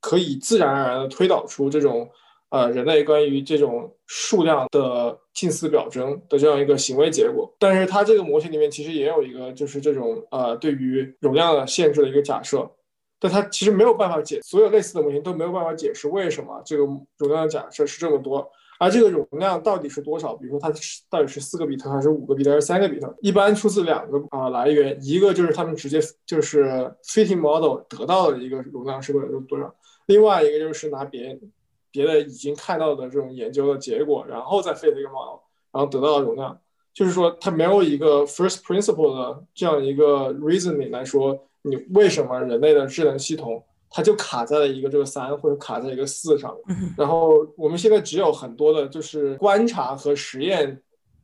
[0.00, 2.08] 可以自然而然的推导出这种
[2.50, 7.54] 呃人类关于这种数量的近似表征的这样一个行为结果。
[7.58, 12.66] 但是它这个模型里面其实也有一个就是这种呃对于容量的限制的一个假设，
[13.20, 16.84] 但它其实没有办法解所有类似的模型都没有办法解释为什么这个
[17.18, 18.50] 容量的假设是这么多。
[18.82, 20.34] 而这个容量到底是多少？
[20.34, 20.68] 比如说它
[21.08, 23.16] 到底是四个比特还是五个比特还是三个比特？
[23.20, 29.72] 一般出自两个啊来源，一个就是他们直接就是 fitting model 得到的一个容量是多少多少，
[30.06, 31.38] 另外一个就是拿别
[31.92, 35.38] 别的已经看到的这种研究的结果，然后再 fit 一个 model，
[35.70, 36.58] 然后得到的容量，
[36.92, 43.64] 就是说它没有一个 first principle 的这样一个 reasoning 来说，你为什么人类的智能系统？
[43.92, 46.56] 它就卡在了一个这个三或者卡在一个四上，
[46.96, 50.80] 然后我们现在只有很多的就是观察和实验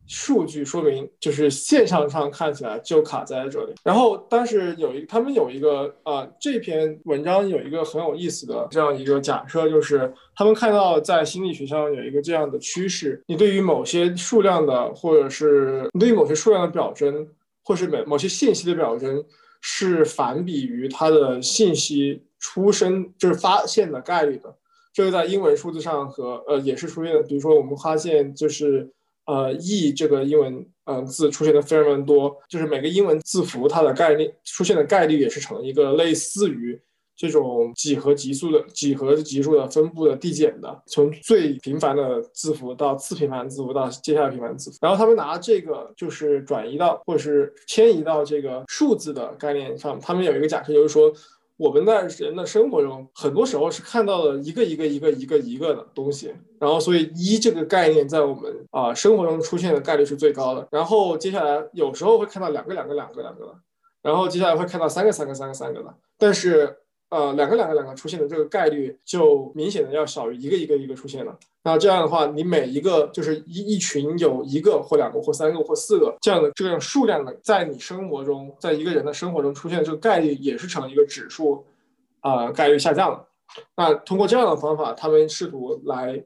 [0.06, 3.74] 数据说明，就是现象上看起来就卡在这里。
[3.82, 17.26] 然后但是有一他们有一个啊这篇文章有一个很有意思的这样一个假设，就是他们看到在心理学上有一个这样的趋势：你对于某些数量的或者是你对于某些数量的表征，
[17.64, 19.24] 或是某某些信息的表征，
[19.60, 22.22] 是反比于它的信息。
[22.40, 24.54] 出生就是发现的概率的，
[24.92, 27.22] 这个在英文数字上和呃也是出现的。
[27.22, 28.88] 比如说我们发现就是
[29.26, 36.80] 呃 e 这个英文嗯字出现的非常非常多，就是每个英文字符它的概率出现的概率也是成一个类似于
[37.16, 44.78] 这种几何级数的几何级数的分布的递减的，从最频繁的字符到次频繁字符到接下来频繁字符。
[44.80, 51.12] 然后他们拿这个就是转移到或者是迁移到这个数字的概念上，他们有一个假设就是说。
[51.58, 60.66] 我们在人的生活中，很多时候是看到了一个一个一个一个一个的东西，然后所以一这个概念在我们啊生活中出现的概率是最高的。
[60.70, 63.54] 然后接下来有时候会看到两个两个两个两个的，
[64.02, 65.92] 然后接下来会看到三个三个三个三个的。
[66.16, 66.78] 但是
[67.10, 71.38] 呃两个两个两个出现的这个概率就明显的要小于一个一个一个出现了。
[71.62, 81.64] 那这样的话，你每一个就是一一群有一个或两个或三个或四个这样的这样数量的，在你生活中，在一个人的生活中出现这个概率也是成一个指数，
[82.20, 83.28] 啊，概率下降了。
[83.76, 86.24] 那通过这样的方法，他们试图来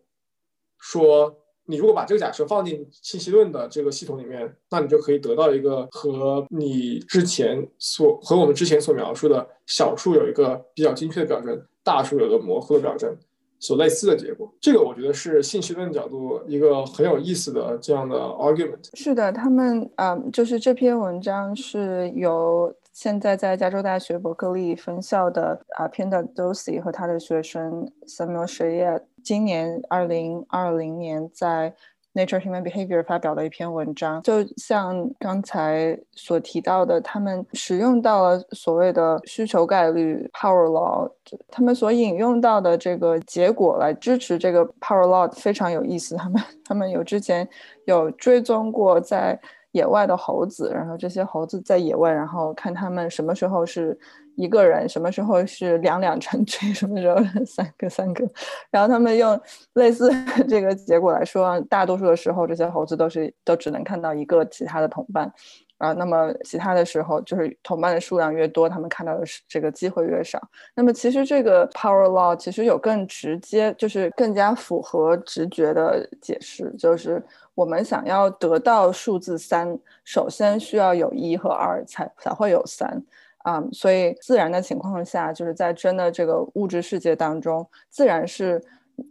[0.78, 1.36] 说。
[1.72, 13.16] 你如果把这个假设放进信息论的这个系统里面，那你就可以得到一个和你之前所和我们之前所描述的小数有一个比较精确的表征，大数有个模糊的表征
[13.58, 14.52] 所类似的结果。
[14.60, 18.90] 这个我觉得是信息论角度一个很有意思的这样的 argument。
[18.92, 31.72] 是的，他们啊，就是这篇文章是由现在在加州大学伯克利分校的啊 Penda Dosi 和他的学生 Samuel s h a y e 今年二零二零年在
[32.14, 41.10] Nature Human Behavior 发表了一篇文章，就像刚才所提到的，他们使用到了所谓的需求概率 Power Law，
[41.48, 46.14] 他们所引用到的这个结果来支持这个 Power Law 非常有意思。
[46.16, 47.48] 他们他们有之前
[47.86, 53.98] 有追踪过在野外的猴子，然后这些猴子在野外，然后看他们什么时候是。
[54.36, 58.26] 一个人什么时候是两两成群，什么时候三个三个，
[58.70, 59.40] 然后他们用
[59.74, 60.10] 类似
[60.48, 65.32] 这个结果来说，大多数的时候这些猴子都是都只能看到一个其他的同伴，
[65.78, 70.40] 啊，那么其他的时候就是同伴的数量越多，他们看到的是这个机会越少。
[70.74, 77.22] 那么其实这个 power law 其实有更直接，就是更加符合直觉的解释，就是
[77.54, 83.02] 我们想要得到数字三，首先需要有一和二才才会有三。
[83.42, 88.62] 啊，所以自然的情况下，就是在真的这个物质世界当中，自然是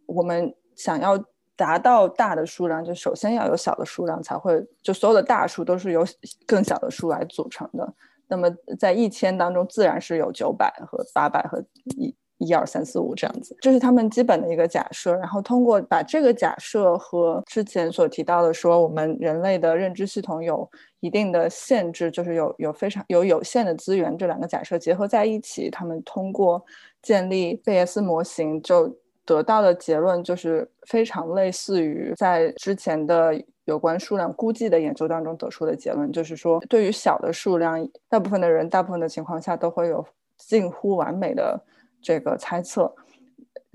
[0.06, 1.18] 我们想要
[1.56, 6.06] 达到大的数量，就首先要有小的数量才会，就所有的大数都是由
[6.46, 7.94] 更小的数来组成的。
[8.28, 11.64] 那么在一千当中，自然是有九百和八百和
[11.98, 12.16] 一。
[12.44, 15.14] 一二三四五这样子，这是他们基本的一个假设。
[15.14, 20.68] 然后通过把这个假设和之前所提到的说，我们人类的认知系统有
[21.02, 26.64] 一定的限制，就是有有非常有有限的资源，这两个假设结合在一起，他们通过
[27.02, 33.34] 建立贝叶斯模型，就得到的结论就是非常类似于在之前的
[33.66, 40.06] 有关数量估计的研究当中得出的结论，就是说对于小的数量，大部分的人，大部分的情况下都会有
[40.38, 41.62] 近乎完美的。
[42.04, 42.92] 这个猜测，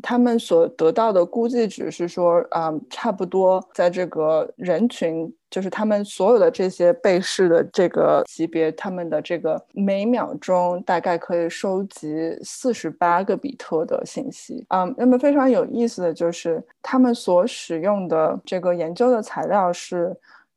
[0.03, 14.65] 他们所得到的估计值是说，啊，差不多在这个人群，就是他们所有的这些被试的这个级别，他们的这个每秒钟大概可以收集四十八个比特的信息。
[14.69, 20.15] 啊，那么非常有意思的就是，他们所使用的这个研究的材料是，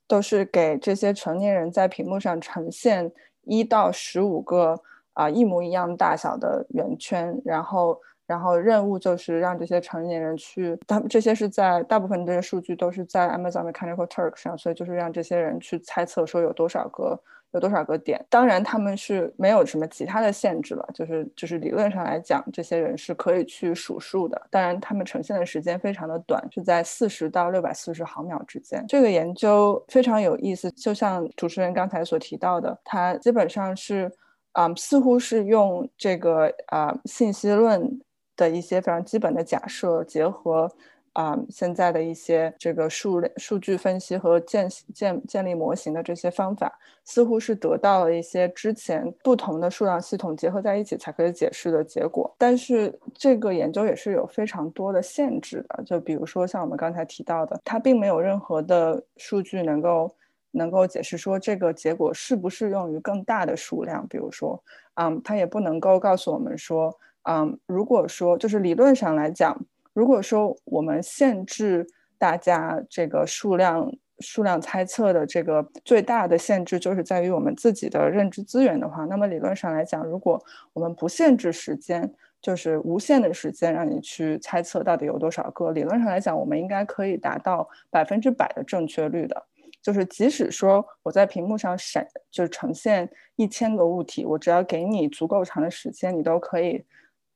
[0.07, 3.11] 都是给这些成年人在屏幕上呈现
[3.45, 4.81] 一到十五个。
[5.13, 7.99] 啊，一模一样大小的圆圈，然后，
[8.29, 17.19] 然后任务就是让这些成年人去，他们这些是在大部分这些数据都是在 Amazon Mechanical Turk 上，所以就是让这些人去猜测说有多少个，
[17.53, 18.23] 有多少个点。
[18.29, 24.39] 当然，他们是没有什么其他的限制了，就是就是理论上来讲，这些人是可以去数数的。
[24.51, 28.85] 当然，他们呈现的时间非常的短，是在四十到六百四十毫秒之间。
[28.87, 34.11] 这个研究非常有意思，就像主持人刚才所提到的，它基本上是。
[34.53, 38.01] 嗯，似乎是用这个啊信息论
[38.39, 40.71] 的一些非常基本的假设，结合
[41.13, 46.71] 啊现在的一些这个数数据分析和建建建立模型的这些方法，
[47.03, 52.33] 似乎是得到了一些之前不同的数量系统结合在一起才可以解释的结果。
[52.37, 60.09] 但是这个研究也是有非常多的限制的，就比如说像我们刚才提到的，它并没有任何的数据能够。
[60.51, 64.59] 能够解释说这个结果适不适用于更大的数量，比如说，
[64.95, 66.91] 嗯，它也不能够告诉我们说，
[67.23, 69.59] 嗯，如果说就是理论上来讲，
[69.93, 71.85] 如果说我们限制
[72.17, 80.41] 大家这个数量数量猜测的这个最大的限制就是在于我们自己的认知资源的话，那么理论上来讲，如果
[80.73, 89.45] 我们不限制时间，就是无限的时间让你去猜测到底有多少个，理论上来讲，我们应该可以达到百分之百的正确率的。
[89.81, 96.83] 就是即使说我在屏幕上闪，就是呈现一千个物体，我只要给你足够长的时间，你都可以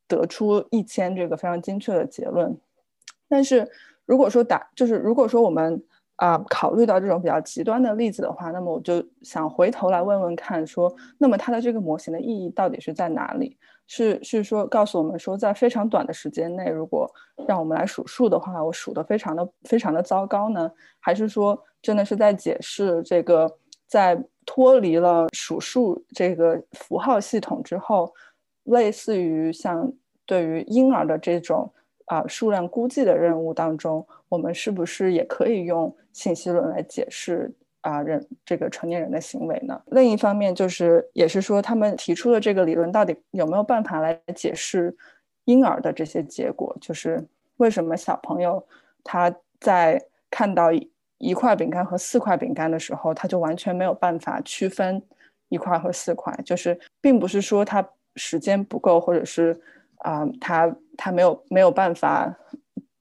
[0.07, 2.57] 得出一千这个非常精确的结论。
[3.27, 3.69] 但是
[4.05, 5.81] 如果说打，就是如果说我们
[6.17, 13.57] 啊考虑到这种比较极端的例子的话，那么我就想回头来问问看，说那么它的这个模型的意义到底是在哪里？
[13.85, 17.09] 是是说告诉我们说，在非常短的时间内，如果
[17.47, 20.71] 让我们来数数的话，我数的非常的非常的糟糕呢？
[20.99, 23.51] 还是说真的是在解释这个
[23.85, 28.13] 在脱离了数数这个符号系统之后，
[28.63, 29.91] 类似于像
[30.25, 31.71] 对于婴儿的这种
[32.05, 39.81] 啊数量估计的任务当中，我们是不是也可以用信息论来解释啊人这个成年人的行为呢？
[39.87, 44.95] 另一方面，就是也是说他们提出的这个理论到底有没有办法来解释
[45.45, 46.75] 婴儿的这些结果？
[46.79, 47.25] 就是
[47.57, 48.65] 为什么小朋友
[49.03, 50.01] 他在
[50.31, 50.69] 看到
[51.17, 55.01] 一块饼干和四块饼干的时候，他就完全没有办法区分
[55.49, 59.59] 一块和四块，就是并不是说他时间不够，或者是
[59.97, 62.33] 啊，他他没有没有办法，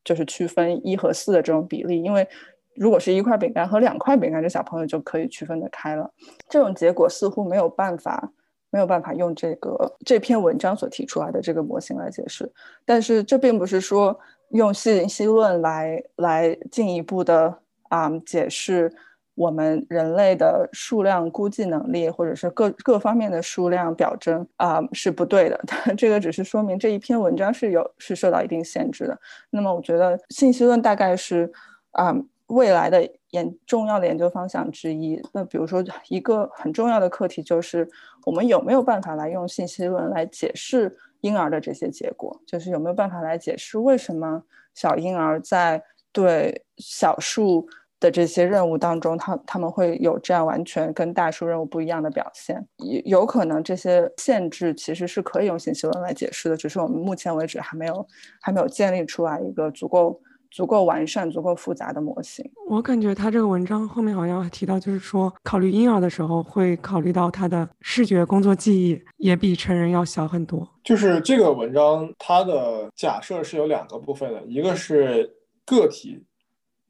[0.04, 2.26] 就是区分一和四的这种比例，因为
[2.74, 6.10] 如果是一块饼干和两块饼干，这小朋友就可以区分得开了。
[6.48, 8.32] 这种结果似乎没有办法
[8.70, 12.50] 没有办法用这个这篇文章所提出来的这个模型来解释，
[12.84, 14.18] 但是这并不是说
[14.50, 17.58] 用信息论来来进一步的。
[17.92, 18.90] 啊，解释
[19.34, 25.58] 我们人类的数量估计能力，或者是各各方面的数量表征啊，是不对的。
[25.66, 29.18] 但 这个只是说明这一篇文章是有是受到一定限制的。
[29.50, 31.50] 那么，我觉得信息论大概是
[31.92, 32.14] 啊
[32.48, 35.18] 未来的研重要的研究方向之一。
[35.32, 37.88] 那比如说，一个很重要的课题就是，
[38.26, 42.38] 我们有没有办法来用信息论来解释婴儿的这些结果？
[42.46, 44.42] 就是有没有办法来解释为什么
[44.74, 47.66] 小婴儿在对小数。
[48.02, 58.04] 的这些任务当中，他他们会有这样完全跟大数任务不一样的表现，有有可能这些限制其实是可以用信息论来解释的，只是我们目前为止还没有
[58.40, 62.44] 还没有建立出来一个足够足够完善、足够复杂的模型。
[62.68, 70.68] 我感觉他这个文章后面好像提到，就是说考虑婴儿的时候会考虑到他的视觉工作记忆也比成人要小很多。
[70.82, 75.32] 就是这个文章它的假设是有两个部分的，一个是
[75.64, 76.20] 个体。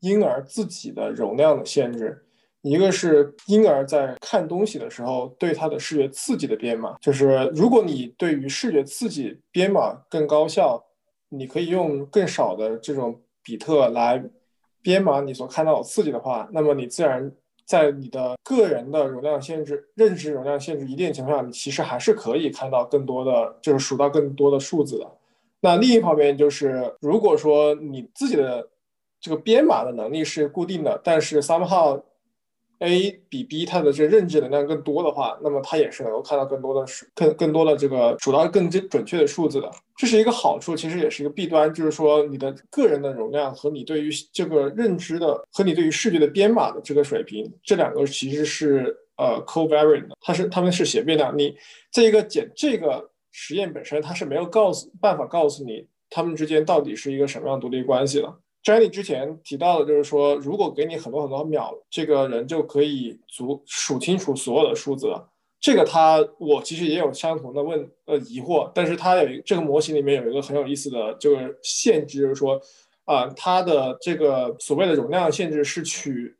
[0.03, 2.25] 婴儿自己的容量的限制，
[2.61, 10.85] 一个是婴儿在看东西的时候对他的视觉刺激的编码，就是如果你对于视觉刺激编码更高效，
[11.29, 14.23] 你可以用更少的这种比特来
[14.83, 17.33] 编码你所看到的刺激的话，那么你自然
[17.65, 25.11] 在你的个人的容量限制、认知容量限制一定情况下，你其实还是可以看到更多的，就是数到更多的数字的。
[25.61, 28.69] 那另一方面就是，如果说你自己的
[29.23, 32.03] 这个编码的能力是固定的，但是 somehow
[32.81, 39.71] A 比 B 它的这认知能量更多的话，那么它也是能够看到更多的数，更更多的这个数到更准准确的数字的。
[39.97, 51.33] 这是一个好处，其实也是一个弊端，就是说你的个人的容量和你对于这个认知的和你对于视觉的编码的这个水平，这两个其实是呃 covariant 的，它是它们是斜变量。
[51.39, 51.55] 你
[51.93, 58.35] 这一个简这个实验本身它是没有告诉办法告诉你它们之间到底是一个什么样独立关系的。
[58.65, 65.29] Jenny 之前提到的，就是说，如果给你很多很多秒，这个人就可以足数清楚所有的数字了。
[65.61, 72.61] 这个他，我其实也有相同的问呃疑惑，但是他有这个模型里面有一个很有意思的就是限制，就是说，
[73.05, 76.37] 啊，它的这个所谓的容量限制是取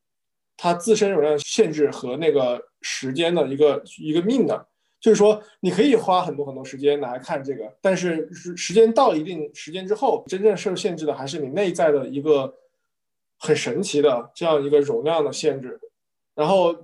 [0.57, 4.69] 它自身容量限制和那个时间的一个一个命的。
[5.03, 12.55] 就是说，你可以花很多很多时间来看这个，但是时间到一定时间之后，真正受限制的还是你内在的一个
[13.39, 15.79] 很神奇的这样一个容量的限制，
[16.35, 16.75] 然后。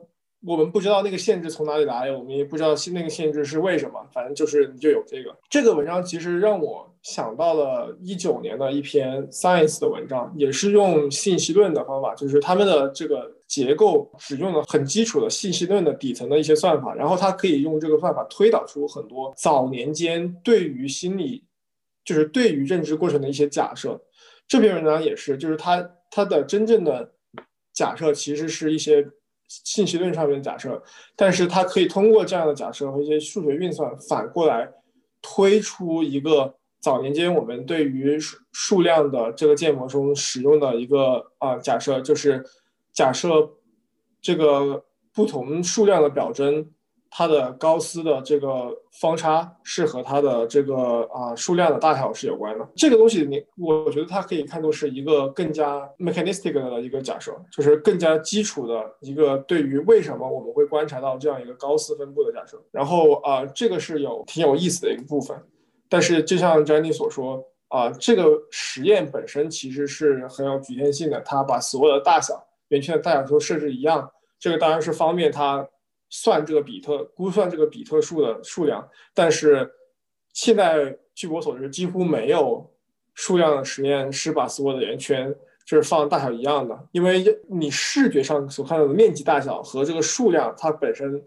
[0.47, 4.01] 我们不知道那个限制从哪里来，我们也不知道那个限制是为什么。
[4.12, 5.37] 反正就是你就有这个。
[5.51, 21.42] 这个文章其实让我想到了一九年的一篇 Science 的文章，也是用信息论的方法，就是他们的这个结构使用了很基础的信息论的底层的一些算法，然后它可以用这个算法推导出很多早年间对于心理，
[22.05, 24.01] 就是对于认知过程的一些假设。
[24.46, 27.14] 这篇文章也是，就是它它的真正的
[27.72, 29.09] 假设其实是一些。
[29.64, 30.82] 信息论上面的假设，
[31.16, 34.70] 但是它可以通过这样的假设和一些数学运算，反过来
[35.22, 42.44] 推出一个早年间我们对于数数量的这个建模中使用的一个啊假设，就是
[42.99, 43.49] 假设
[44.20, 44.84] 这个
[45.14, 46.68] 不同数量的表征。
[47.11, 48.70] 它的高斯的这个
[49.01, 52.68] 方差是和它的这个啊数量的大小是有关的。
[52.76, 62.62] 这个东西你我觉得它可以看作是一个更加 mechanistic 的一个假设，就是更加基础的一个对于为什么我们会观察到这样一个高斯分布的假设。
[62.70, 65.34] 然后啊，这个是有挺有意思的一个部分。
[65.88, 71.22] 但是就像 Jenny 所说啊，这个实验本身其实是很有局限性的。
[71.22, 72.34] 它把所有的大小
[72.69, 75.69] 圆圈的大小都设置一样，这个当然是方便它。
[76.11, 79.71] 算这个比特估算这个比特数的数量，但是
[80.33, 82.66] 现在据我所知，几乎没有
[83.12, 85.31] 数量的实验是把所有的圆圈
[85.66, 91.23] 就是放大小一样的，因为你视觉上所看到的面积大小和这个数量它本身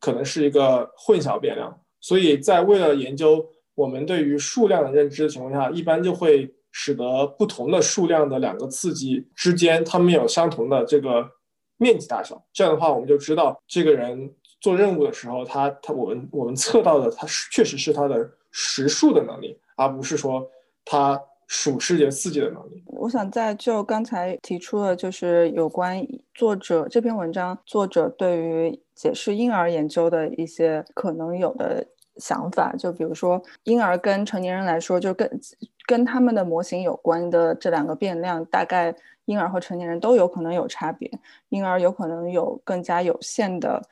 [0.00, 11.24] 可能是一个混淆变量，所以在为了研究我们对于数量的认知的情况下，一般就会使得不同的数量的两个刺激之间，它们有相同的这个
[11.76, 12.42] 面积大小。
[12.52, 20.48] 这样的话，我们就知道这个人做任务的时候，他他我们我们测到的，他是确实是他的实数的能力，而不是说
[20.84, 22.82] 他数视觉刺激的能力。
[22.86, 26.02] 我想在就刚才提出的，就是有关
[26.34, 31.84] 作者这篇文章作者对于解释婴儿研究的一些可能有的
[32.16, 35.28] 想法，就比如说婴儿跟成年人来说，就更
[35.86, 41.10] 跟他们的模型有关的这两个变量，大概婴儿和成年人都有可能有差别。
[41.48, 43.82] 婴儿有可能有更加有限的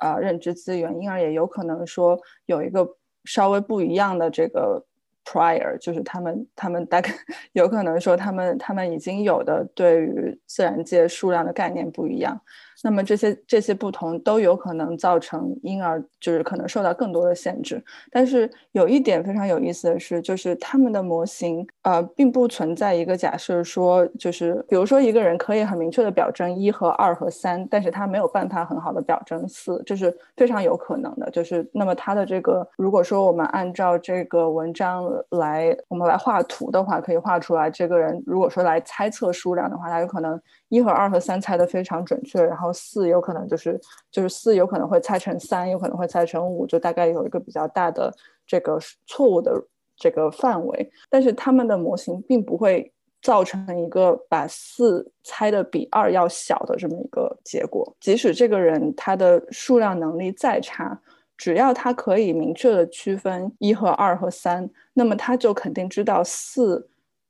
[0.00, 2.88] 呃认知资源，婴儿也有可能说有一个
[3.24, 4.84] 稍微不一样的这个。
[5.24, 7.12] Prior 就是他们，他们大概
[7.52, 12.40] 有可能说，他们他们已经有的对于自然界数量的概念不一样。
[12.82, 31.30] 那么这些这些不同都有可能造成婴儿就是可能受到更多的限制，但是有一点非常有意思的是，就是他们的模型呃并不存在一个假设说，就是比如说一个人可以很明确的表征一和二和三，但是他没有办法很好的表征四，这是非常有可能的。
[31.30, 40.40] 就是那么他的这个如果说我们按照这个文章来我们来画图的话，可以画出来这个人如果说来猜测数量的话，他有可能。
[40.68, 43.76] 一和二和三猜的非常准确，然后四有可能就是
[44.08, 48.14] 就是四有可能会猜成三，有可能会猜成五，就大概有一个比较大的
[48.46, 49.52] 这个错误的
[49.96, 50.92] 这个范围。
[51.08, 57.96] 但是他们的模型并不会造成一个把四猜的比二要小的这么一个结果。
[57.98, 60.96] 即使这个人他的数量能力再差，
[61.40, 66.86] 只要他可以明确的区分一和二和三，那么他就肯定知道四，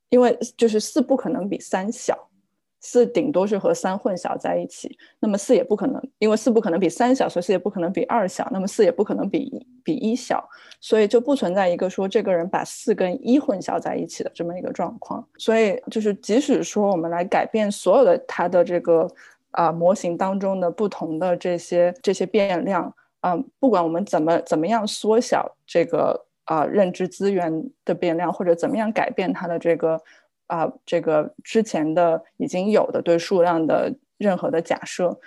[0.08, 2.26] 因为就是四不可能比三小。
[2.80, 10.42] 四顶多是和三混淆在一起，那么四也不可能，因为四不可能比三小，所以四也不可能比二小，那么四也不可能比比一小，
[10.80, 15.24] 所以就不存在一个说这个人把四跟一混淆在一起的这么一个状况。
[15.38, 19.06] 所以就是即使说我们来改变所有的它的这个
[19.52, 30.00] 啊模型当中的不同的这些这些变量，嗯，不管我们怎么怎么样缩小这个啊认知资源的变量，或者怎么样改变它的这个。
[30.50, 35.20] 啊，这个之前的已经有的对数量的任何的假设，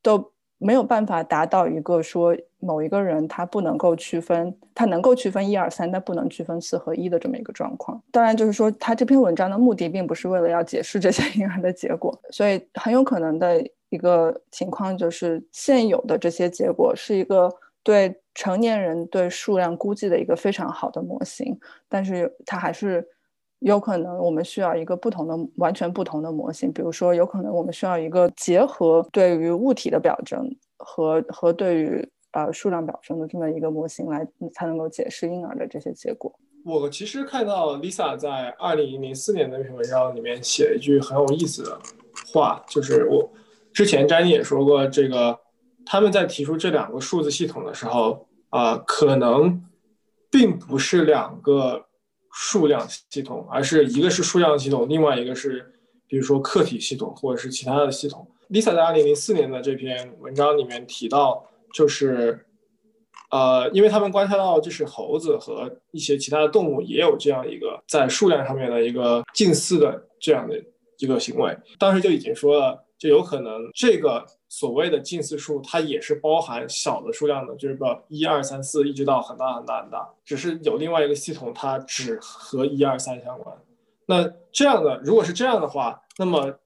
[0.00, 8.02] 都没有办法达到一个说某一个人他不能够区分，他能够区分一二三，但不能区分四和一的这么一个状况。
[8.10, 21.58] 当然，就是说他这篇文章的目的并不是为了要解释这些婴儿的结果，所以很有可能的一个情况就是现有的这些结果是一个对成年人对数量估计的一个非常好的模型，
[21.88, 23.06] 但是它还是。
[23.60, 36.30] 有可能我们需要一个不同的、完全不同的模型，比如说，有可能我们需要一个结合对于物体的表征和和对于呃数量表征的这么一个模型来，才能够解释婴儿的这些结果。
[36.66, 41.80] 我其实看到 Lisa 在二零零四年的那篇文章里面写了一句很有意思的
[42.34, 43.26] 话，就是我
[43.76, 45.38] 之前詹妮也说过，这个
[45.84, 49.62] 他们在提出这两个数字系统的时候，啊，可能
[50.30, 51.84] 并不是两个。
[52.38, 55.72] 数量系统，而是一个是数量系统，另外一个是，
[56.06, 58.30] 比如说客体系统或者是其他的系统。
[58.50, 62.44] Lisa 在二零零四年的这篇文章里面提到，就是，
[63.30, 70.62] 呃，因为他们观察到，就是猴子和一些其他的动物也有这样一个在数量上面的一个近似的这样的
[70.98, 74.24] 一个行为，当时就已经说了，就有可能这个。
[74.48, 83.54] 所谓的近似数，它也是包含小的数量的，就是说一二三四一直到很大很大很大，只是有另外一个系统，它只和一二三相关。
[84.06, 86.56] 那这样的，如果是这样的话，那么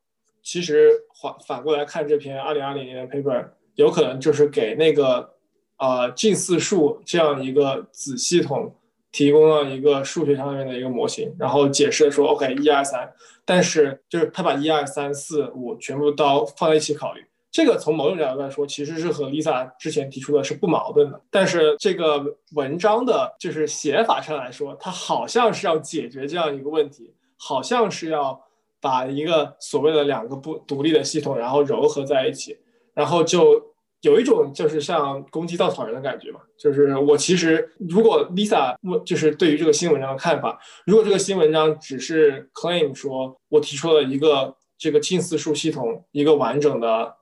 [0.42, 0.90] 其实
[1.22, 5.34] 反反过来看这篇二零二零年的 paper，有可能就是给那个
[5.76, 8.72] 啊近似数这样一个子系统
[9.12, 13.12] 提供了一个数学上面的一个模型，然后解释说 OK 一二三，
[13.44, 17.24] 但是就是他把一二三四五全部都放在一起考虑。
[17.52, 21.20] 这个从某种角度来说，其实是和 Lisa 之前提出的是不矛盾的。
[21.30, 28.40] 但是这个文章的就是写法上来说，它好像是要解决这样一个问题，好像是要
[28.80, 32.56] 把一个所谓的两个不独立的系统，然后糅合在一起，
[32.94, 33.69] 然后就
[34.02, 36.40] 有一种就是像攻击稻草人的感觉嘛。
[36.58, 38.74] 就是我其实如果 Lisa
[39.04, 47.16] 就是对于这个新文章的看法，如果这个新文章只是 claim 说我提出了一个这个近似数系统一个完整的。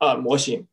[0.00, 0.64] 啊，模型，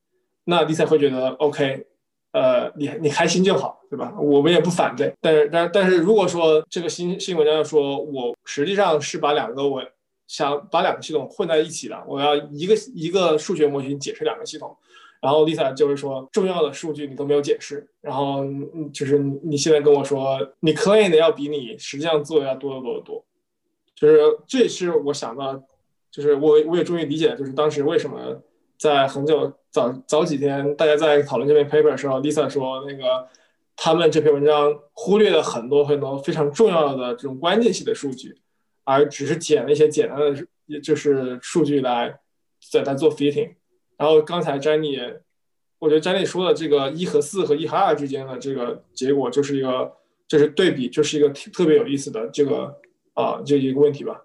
[0.43, 1.83] 那 Lisa 会觉得 OK，
[2.31, 4.13] 呃，你你开心就好，对吧？
[4.19, 5.11] 我们也不反对。
[5.19, 9.81] 但是，但但是如果说这个新新文章要说，我实际上是把两个我
[10.27, 14.77] 想把两个系统混在一起的，我要一个一个数学模型解释两个系统，
[15.25, 18.45] 然后 Lisa 就是说重要的数据你都没有解释，然后
[18.93, 23.25] 就是你现在跟我说你 claim 的要比你实际上做的要多得多得多，
[23.95, 25.59] 就是这是我想到，
[26.11, 28.39] 就是我我也终于理解，就是当时为什么
[28.77, 33.27] 在很久早早几天大家在讨论这篇 paper 的时候，Lisa 说那个
[33.75, 38.37] 他们这篇文章忽略了很多很多非常重要的这种关键性的数据，
[38.83, 42.19] 而只是捡了一些简单的就是数据来
[42.71, 43.55] 在在做 fitting。
[43.97, 45.17] 然后刚才 Jenny，
[45.79, 49.93] 我觉得 Jenny 说的这个一和四和一和二之间的这个结果，就是一个
[50.27, 52.75] 就是对比，就是一个特别有意思的这个
[53.13, 54.21] 啊，就一个问题吧。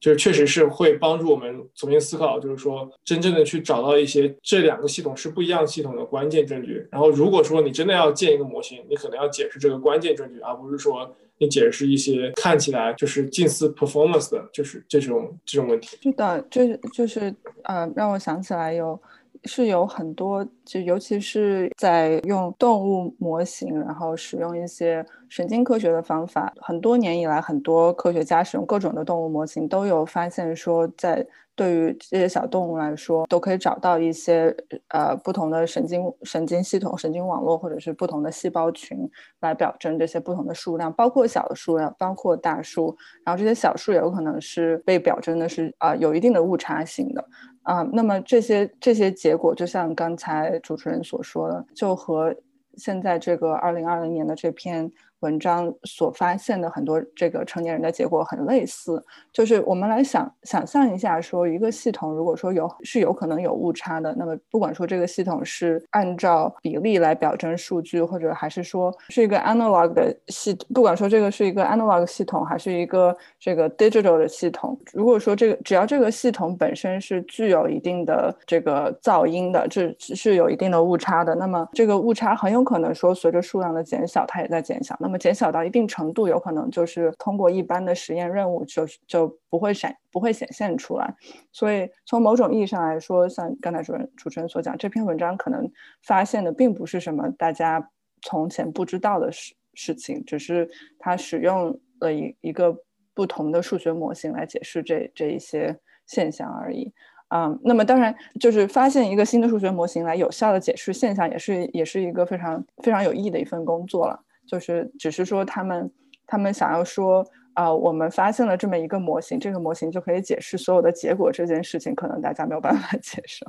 [0.00, 6.84] 就是确实是会帮助我们重新思考，就是说真正的去找到一些这两个系统是不一样系统的关键证据。
[6.90, 11.14] 然后如果说你真的要建一个模型，你可能要解释这个关键证据，而不是说
[11.46, 15.96] 解释一些看起来就是近似 performance 的，就是这种这种问题。
[16.02, 17.34] 是的，这就是
[17.64, 19.00] 呃，让我想起来有。
[19.46, 26.52] 是有很多，就尤其是在用动物模型，然后使用一些神经科学的方法。
[26.60, 34.54] 很多年以来，很多科学家使用各种的动物模型，都有发现说，在对于这些小动物来说，都可以找到一些
[34.88, 38.98] 呃不同的神经神经系统、神经网络，或者是不同的细胞群
[39.40, 42.96] 来表征这些不同的数量，包括小的数量，包括大数。
[43.24, 47.24] 然后这些小数也有可能是被表征的是啊有一定的误差性的。
[47.62, 52.34] 啊，那么这些这些结果，就像刚才主持人所说的，就和
[52.76, 54.90] 现在这个二零二零年的这篇。
[55.22, 59.02] 文章所发现的很多这个成年人的结果很类似，
[59.32, 84.96] 就是我们来想想象一下，说一个系统如果说有是有可能有误差的，那么不管说这个系统是按照比例来表征数据，或者还是说是一个 analog 的系，不管说这个是一个 analog 系统还是一个这个 digital 的系统，如果说这个只要这个系统本身是具有一定的这个噪音的，这是有一定的误差的，那么这个误差很有可能说随着数量的减小，它也在减小。
[84.98, 91.14] 那那么减小到一定程度，有可能就是通过一般的实验任务就就不会闪不会显现出来。
[91.52, 95.70] 所以从某种意义上来说，像刚才主任主持人所讲，这篇文章可能
[96.02, 97.90] 发现的并不是什么大家
[98.22, 100.66] 从前不知道的事事情，只是
[100.98, 102.74] 它使用了一一个
[103.12, 106.90] 不同的数学模型来解释这这一些现象而已。
[107.28, 114.18] 嗯，那么当然就是发现一个新的数学模型来有效的解释现象，也是也是一个非常非常有意义的一份工作了。
[114.52, 115.90] 就是只是说他们
[116.26, 121.32] 他们想要说啊，我们发现了这么一个模型，这个模型就可以解释所有的结果。
[121.32, 123.46] 这件事情可能大家没有办法 接受。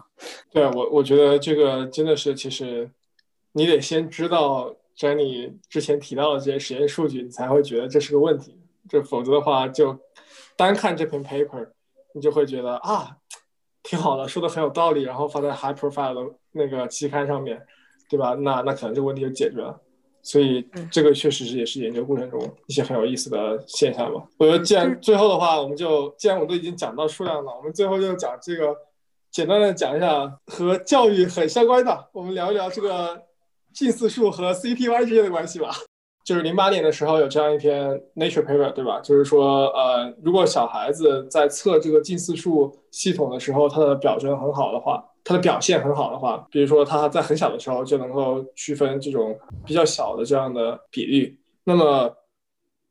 [0.49, 2.89] 对我我觉得这个真的是，其实
[3.51, 8.57] 你得先知道 Jenny 之前提到的这些实验数据，你才会觉得这是个问题。
[8.87, 9.99] 这否则的话，就
[10.55, 11.67] 单看这篇 paper，
[12.13, 13.17] 你就会觉得啊，
[13.83, 17.61] 挺好的，说的很有道理，然后放在 high profile 的那个期刊上面，
[18.09, 18.35] 对吧？
[18.35, 19.81] 那那可能这个问题就解决了。
[20.23, 24.23] 所以这个确实是也是研究过程中一些很有意思的现象吧。
[24.37, 28.73] 我觉得既然最后的话，我们就既然我都已经讲到数量了，我们最后就讲这个，
[29.29, 33.21] 简单的讲一下和教育很相关的，我们聊一聊这个
[33.73, 35.71] 近似数和 CPY 之间的关系吧。
[36.23, 39.01] 就是零八年的时候有这样一篇 Nature paper，对吧？
[39.01, 45.03] 就是说，呃，如果小孩子在测这个近似数系统的时候，他的表征很好的话。
[45.23, 52.15] 他的表现很好的话，比如说他在很小的时候就能够区分这种比较小的这样的比例，那么，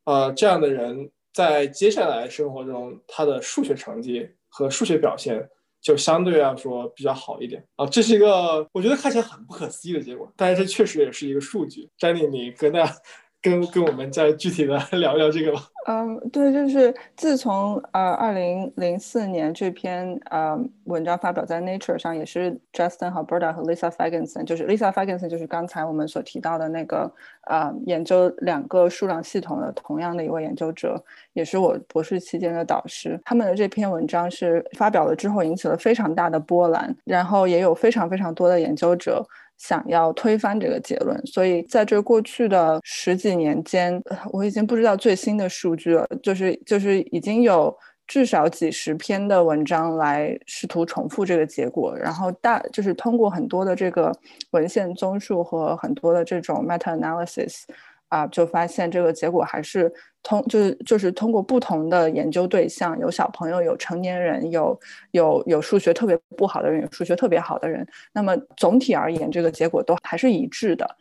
[0.05, 5.49] 呃，这样的人在接下来生活中，他的数学成绩和数学表现
[5.80, 7.87] 就相对来说比较好一点啊。
[7.87, 11.89] 这是一个我觉得看起来很不可思议的结果，但是这确实也是一个数据。
[11.99, 12.95] 詹妮，你跟大家。
[13.43, 15.61] 跟跟我们再具体的聊聊这个吧。
[15.88, 27.12] 嗯，对，就是自从呃二零零四年这篇呃文章发表在 Nature 上，也是 Justin 和 Berta 和 Lisa Fagenson，就是 Lisa Fagenson 就是刚才我们所提到的那个
[27.49, 33.20] 呃研究两个数量系统的同样的一位研究者，也是我博士期间的导师。
[33.24, 39.26] 他们的这篇文章是发表了之后引起了非常大的波澜，然后也有非常非常多的研究者。
[39.62, 44.02] 想要推翻这个结论，所以在这过去的十几年间，
[44.32, 46.04] 我已经不知道最新的数据了。
[46.20, 47.72] 就是就是已经有
[48.08, 54.12] 至少几十篇的文章来试图重复这个结果，然后大就是通过很多的这个
[54.50, 57.62] 文献综述和很多的这种 meta analysis。
[58.08, 59.90] 啊，就发现这个结果还是
[60.23, 64.79] 通，就是就是通过不同的研究对象，有小朋友，有成年人，有
[65.11, 67.87] 有有数学特别不好的人，有数学特别好的人。
[68.12, 70.97] 那么总体而言，这个结果都还是一致的。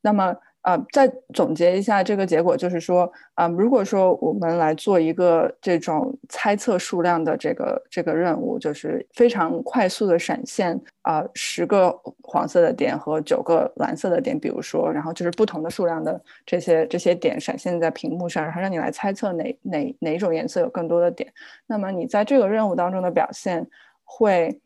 [0.00, 21.30] 那么啊，再总结一下这个结果，就是说，啊，如果说我们来做一个这种猜测数量的这个这个任务，就是非常快速的闪现啊，十个黄色的点和九个蓝色的点，比如说，然后就是不同的数量的这些这些点闪现在屏幕上，然后让你来猜测哪哪哪种颜色有更多的点，
[21.66, 23.66] 那么你在这个任务当中的表现
[24.02, 24.58] 会。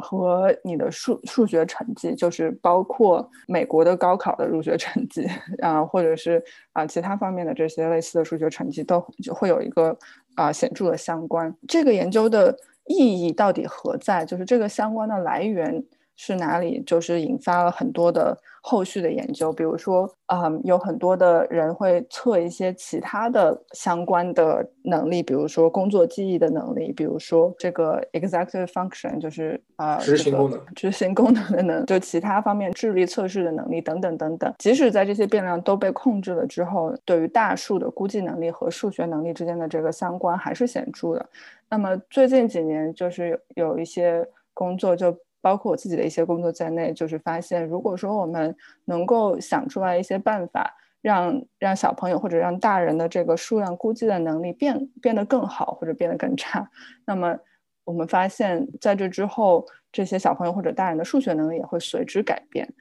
[0.00, 5.26] 和你的数数学成绩，就是包括美国的高考的入学成绩
[5.62, 6.42] 啊，或者是
[6.72, 9.96] 啊其他方面的这些类似的数学成绩，都就会有一个
[10.34, 11.54] 啊显著的相关。
[11.68, 14.24] 这个研究的意义到底何在？
[14.24, 15.84] 就是这个相关的来源。
[16.22, 16.82] 是哪里？
[16.84, 34.52] 就是引发了很多的后续的研究，比如说，嗯，有很多的人会测一些其他的相关的能力，比如说工作记忆的能力，比如说这个 executive function，就是啊，执行功能，执行功能的能，就其他方面智力测试的能力等等等等。
[34.58, 41.26] 即使在这些变量都被控制了之后，对于大数的估计能力和数学能力之间的这个相关还是显著的。
[41.70, 45.16] 那么最近几年，就是有一些工作就。
[45.40, 56.70] 包括我自己的一些工作在内，就是发现，如果说我们能够想出来一些办法，让让小朋友或者让大人的这个数量估计的能力变变得更好，或者变得更差，
[57.06, 57.38] 那么
[57.84, 62.72] 我们发现，在这之后，这些小朋友或者大人的数学能力也会随之改变。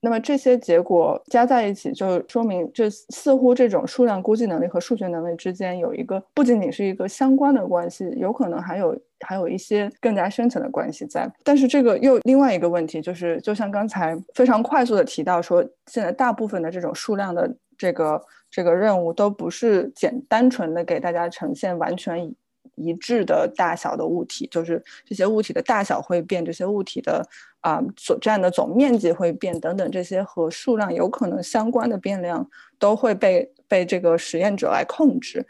[0.00, 11.28] 那么这些结果加在一起，就说明这似乎这种数量估计能力和数学能力之间有一个不仅仅是一个相关的关系，有可能还有还有一些更加深层的关系在。
[11.42, 22.36] 但是这个又另外一个问题就是，就像刚才非常快速的提到说，现在大部分的这种数量的这个这个任务都不是简单纯的给大家呈现完全以。
[22.78, 27.26] 一致的大小的物体，就是这些物体的大小会变，这些物体的
[27.60, 32.48] 啊所占的总面积会变等等，这些和数量有可能相关的变量
[32.78, 35.46] 都会被被这个实验者来控制。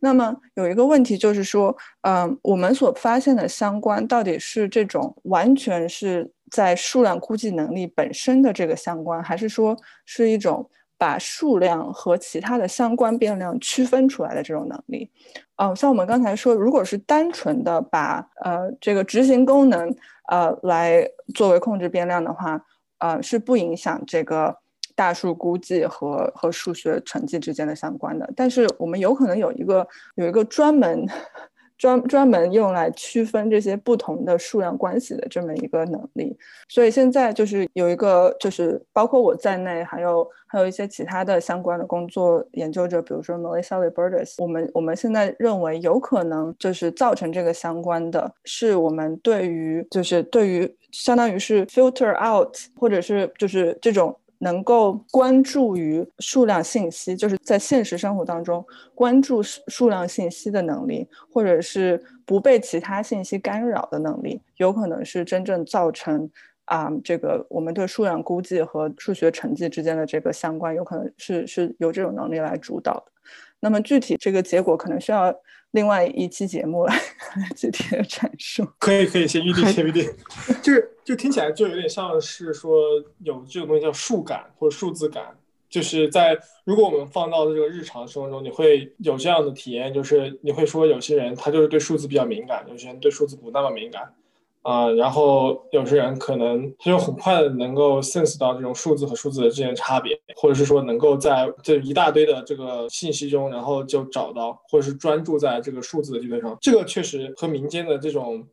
[0.00, 10.68] 那么有一个问题就是说，嗯，我们所发现的相关到底是这种完全是在数量估计能力本身的这个相关，还是说是一种？
[11.02, 15.10] 把数量和其他的相关变量区分出来的这种能力，
[15.56, 19.92] 哦，像我们刚才说，如果是单纯的把呃这个执行功能
[20.30, 22.64] 呃来作为控制变量的话，
[22.98, 24.56] 呃是不影响这个
[24.94, 28.32] 大数估计和和数学成绩之间的相关的。
[28.36, 29.84] 但是我们有可能有一个
[30.14, 31.04] 有一个专门。
[31.82, 54.16] 专专门用来区分这些不同的数量关系的这么一个能力，所以现在就是有一个，就是包括我在内，还有还有一些其他的相关的工作研究者，比如说 Melissa Libertis，我们我们现在认为有可能就是造成这个相关的，是我们对于就是对于相当于是 filter out，或者是就是这种。
[54.42, 66.28] 能够关注于数量信息，就是在现实生活当中关注数数量信息的能力，或者是不被其他信息干扰的能力，有可能是真正造成
[66.64, 73.04] 啊，这个我们对数量估计和数学成绩之间的这个相关，有可能是是由这种能力来主导的。
[73.60, 75.32] 那么具体这个结果可能需要
[75.72, 76.94] 另外一期节目来
[77.56, 78.66] 具体的阐述。
[78.78, 80.08] 可以可以，先预定先预定。
[80.62, 82.78] 就是就听起来就有点像是说
[83.24, 85.36] 有这种东西叫数感或者数字感，
[85.68, 94.14] 就是在如果我们放到这个日常生活中，你会有这样的体验，就是你会说有些人他就是对数字比较敏感，有些人对数字不那么敏感。
[94.62, 106.56] 啊，然后有些人可能他就很快的能够 sense 到这种数字和数字的之间的差别，或者是说能够在这一大堆的这个信息中，然后就找到，或者是专注在这个数字的基础上。
[106.60, 108.46] 这个确实和民间的这种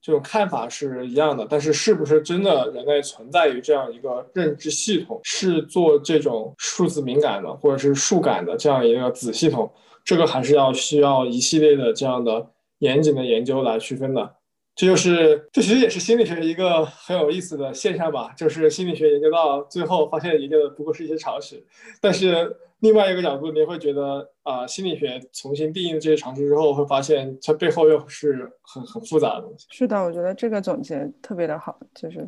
[0.00, 9.70] 这种看法是一样的，但是是不是真的人类存在于这样一个认知系统，是做这种数字敏感的或者是数感的这样一个子系统，
[10.04, 12.44] 这个还是要需要一系列的这样的
[12.80, 14.34] 严谨的研究来区分的。
[14.74, 18.32] 这就是，这其实也是心理学一个很有意思的现象吧。
[18.36, 21.62] 就是心理学研究到最后，发现研究的不过是一些常识。
[22.00, 29.66] 但是另外一个角度，你会觉得啊，心理学重新定义这些常识之后，会发现它背后又是很很复杂的东西。
[29.70, 32.26] 是的，我觉得这个总结特别的好，就是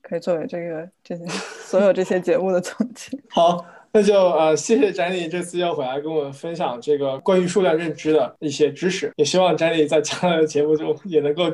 [0.00, 3.18] 可以作为这个这些所有这些节目的总结。
[3.28, 9.12] 好， 那就呃，谢谢詹妮这次要回来跟我们分享这个关于数量认知的一些知识。
[9.16, 11.44] 也希望詹妮在将来的节目中也能够。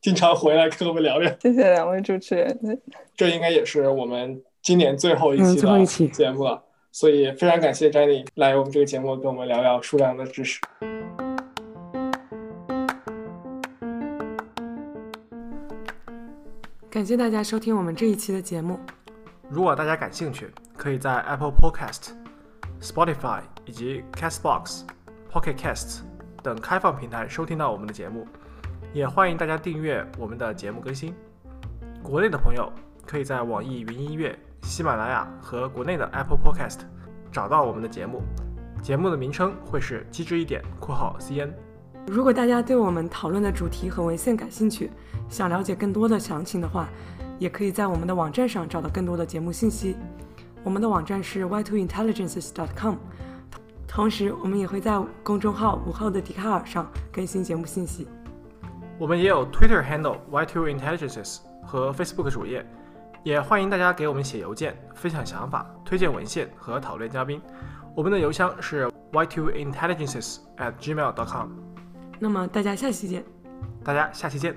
[0.00, 2.58] 经常回来跟我们聊聊，谢谢两位主持人。
[3.14, 5.38] 这应该也是我们今年最后一
[5.86, 10.60] 期的节目了，所以非常感谢 Jenny 来我们这个节目跟我们聊聊数量的知识。
[16.90, 18.76] 感谢大家收听我们这一期的节目。
[19.48, 22.10] 如果大家感兴趣，可以在 Apple Podcast。
[22.80, 24.82] Spotify 以及 Castbox、
[25.32, 26.00] Pocket Casts
[26.42, 28.26] 等开放平台收听到我们的节目，
[28.92, 31.14] 也欢迎大家订阅我们的节目更新。
[32.02, 32.68] 国内的朋友
[33.06, 36.80] 可以在网易云音乐、喜马拉雅和国内的 Apple Podcast
[37.30, 38.20] 找到我们的节目，
[38.82, 41.52] 节目的名称会是机智一点（括号 CN）。
[42.08, 44.90] 如果大家对我们讨论的主题和文献感兴趣，
[45.28, 46.88] 想了解更多的详情的话，
[47.38, 49.94] 也可以在我们的网站上找到更多的节目信息。
[50.64, 52.94] 我们的网站是 y2intelligences.com，
[53.88, 58.06] 同时我们也会在公众号“午后的笛卡尔”上更新节目信息。
[58.98, 62.64] 我们也有 Twitter handle y2intelligences 和 Facebook 主页，
[63.24, 67.42] 也欢迎大家给我们写邮件，分享想法、推荐文献和讨论嘉宾。
[67.96, 71.48] 我们的邮箱是 y2intelligences at gmail.com。
[72.20, 73.24] 那么大家下期见。
[73.82, 74.56] 大家下期见。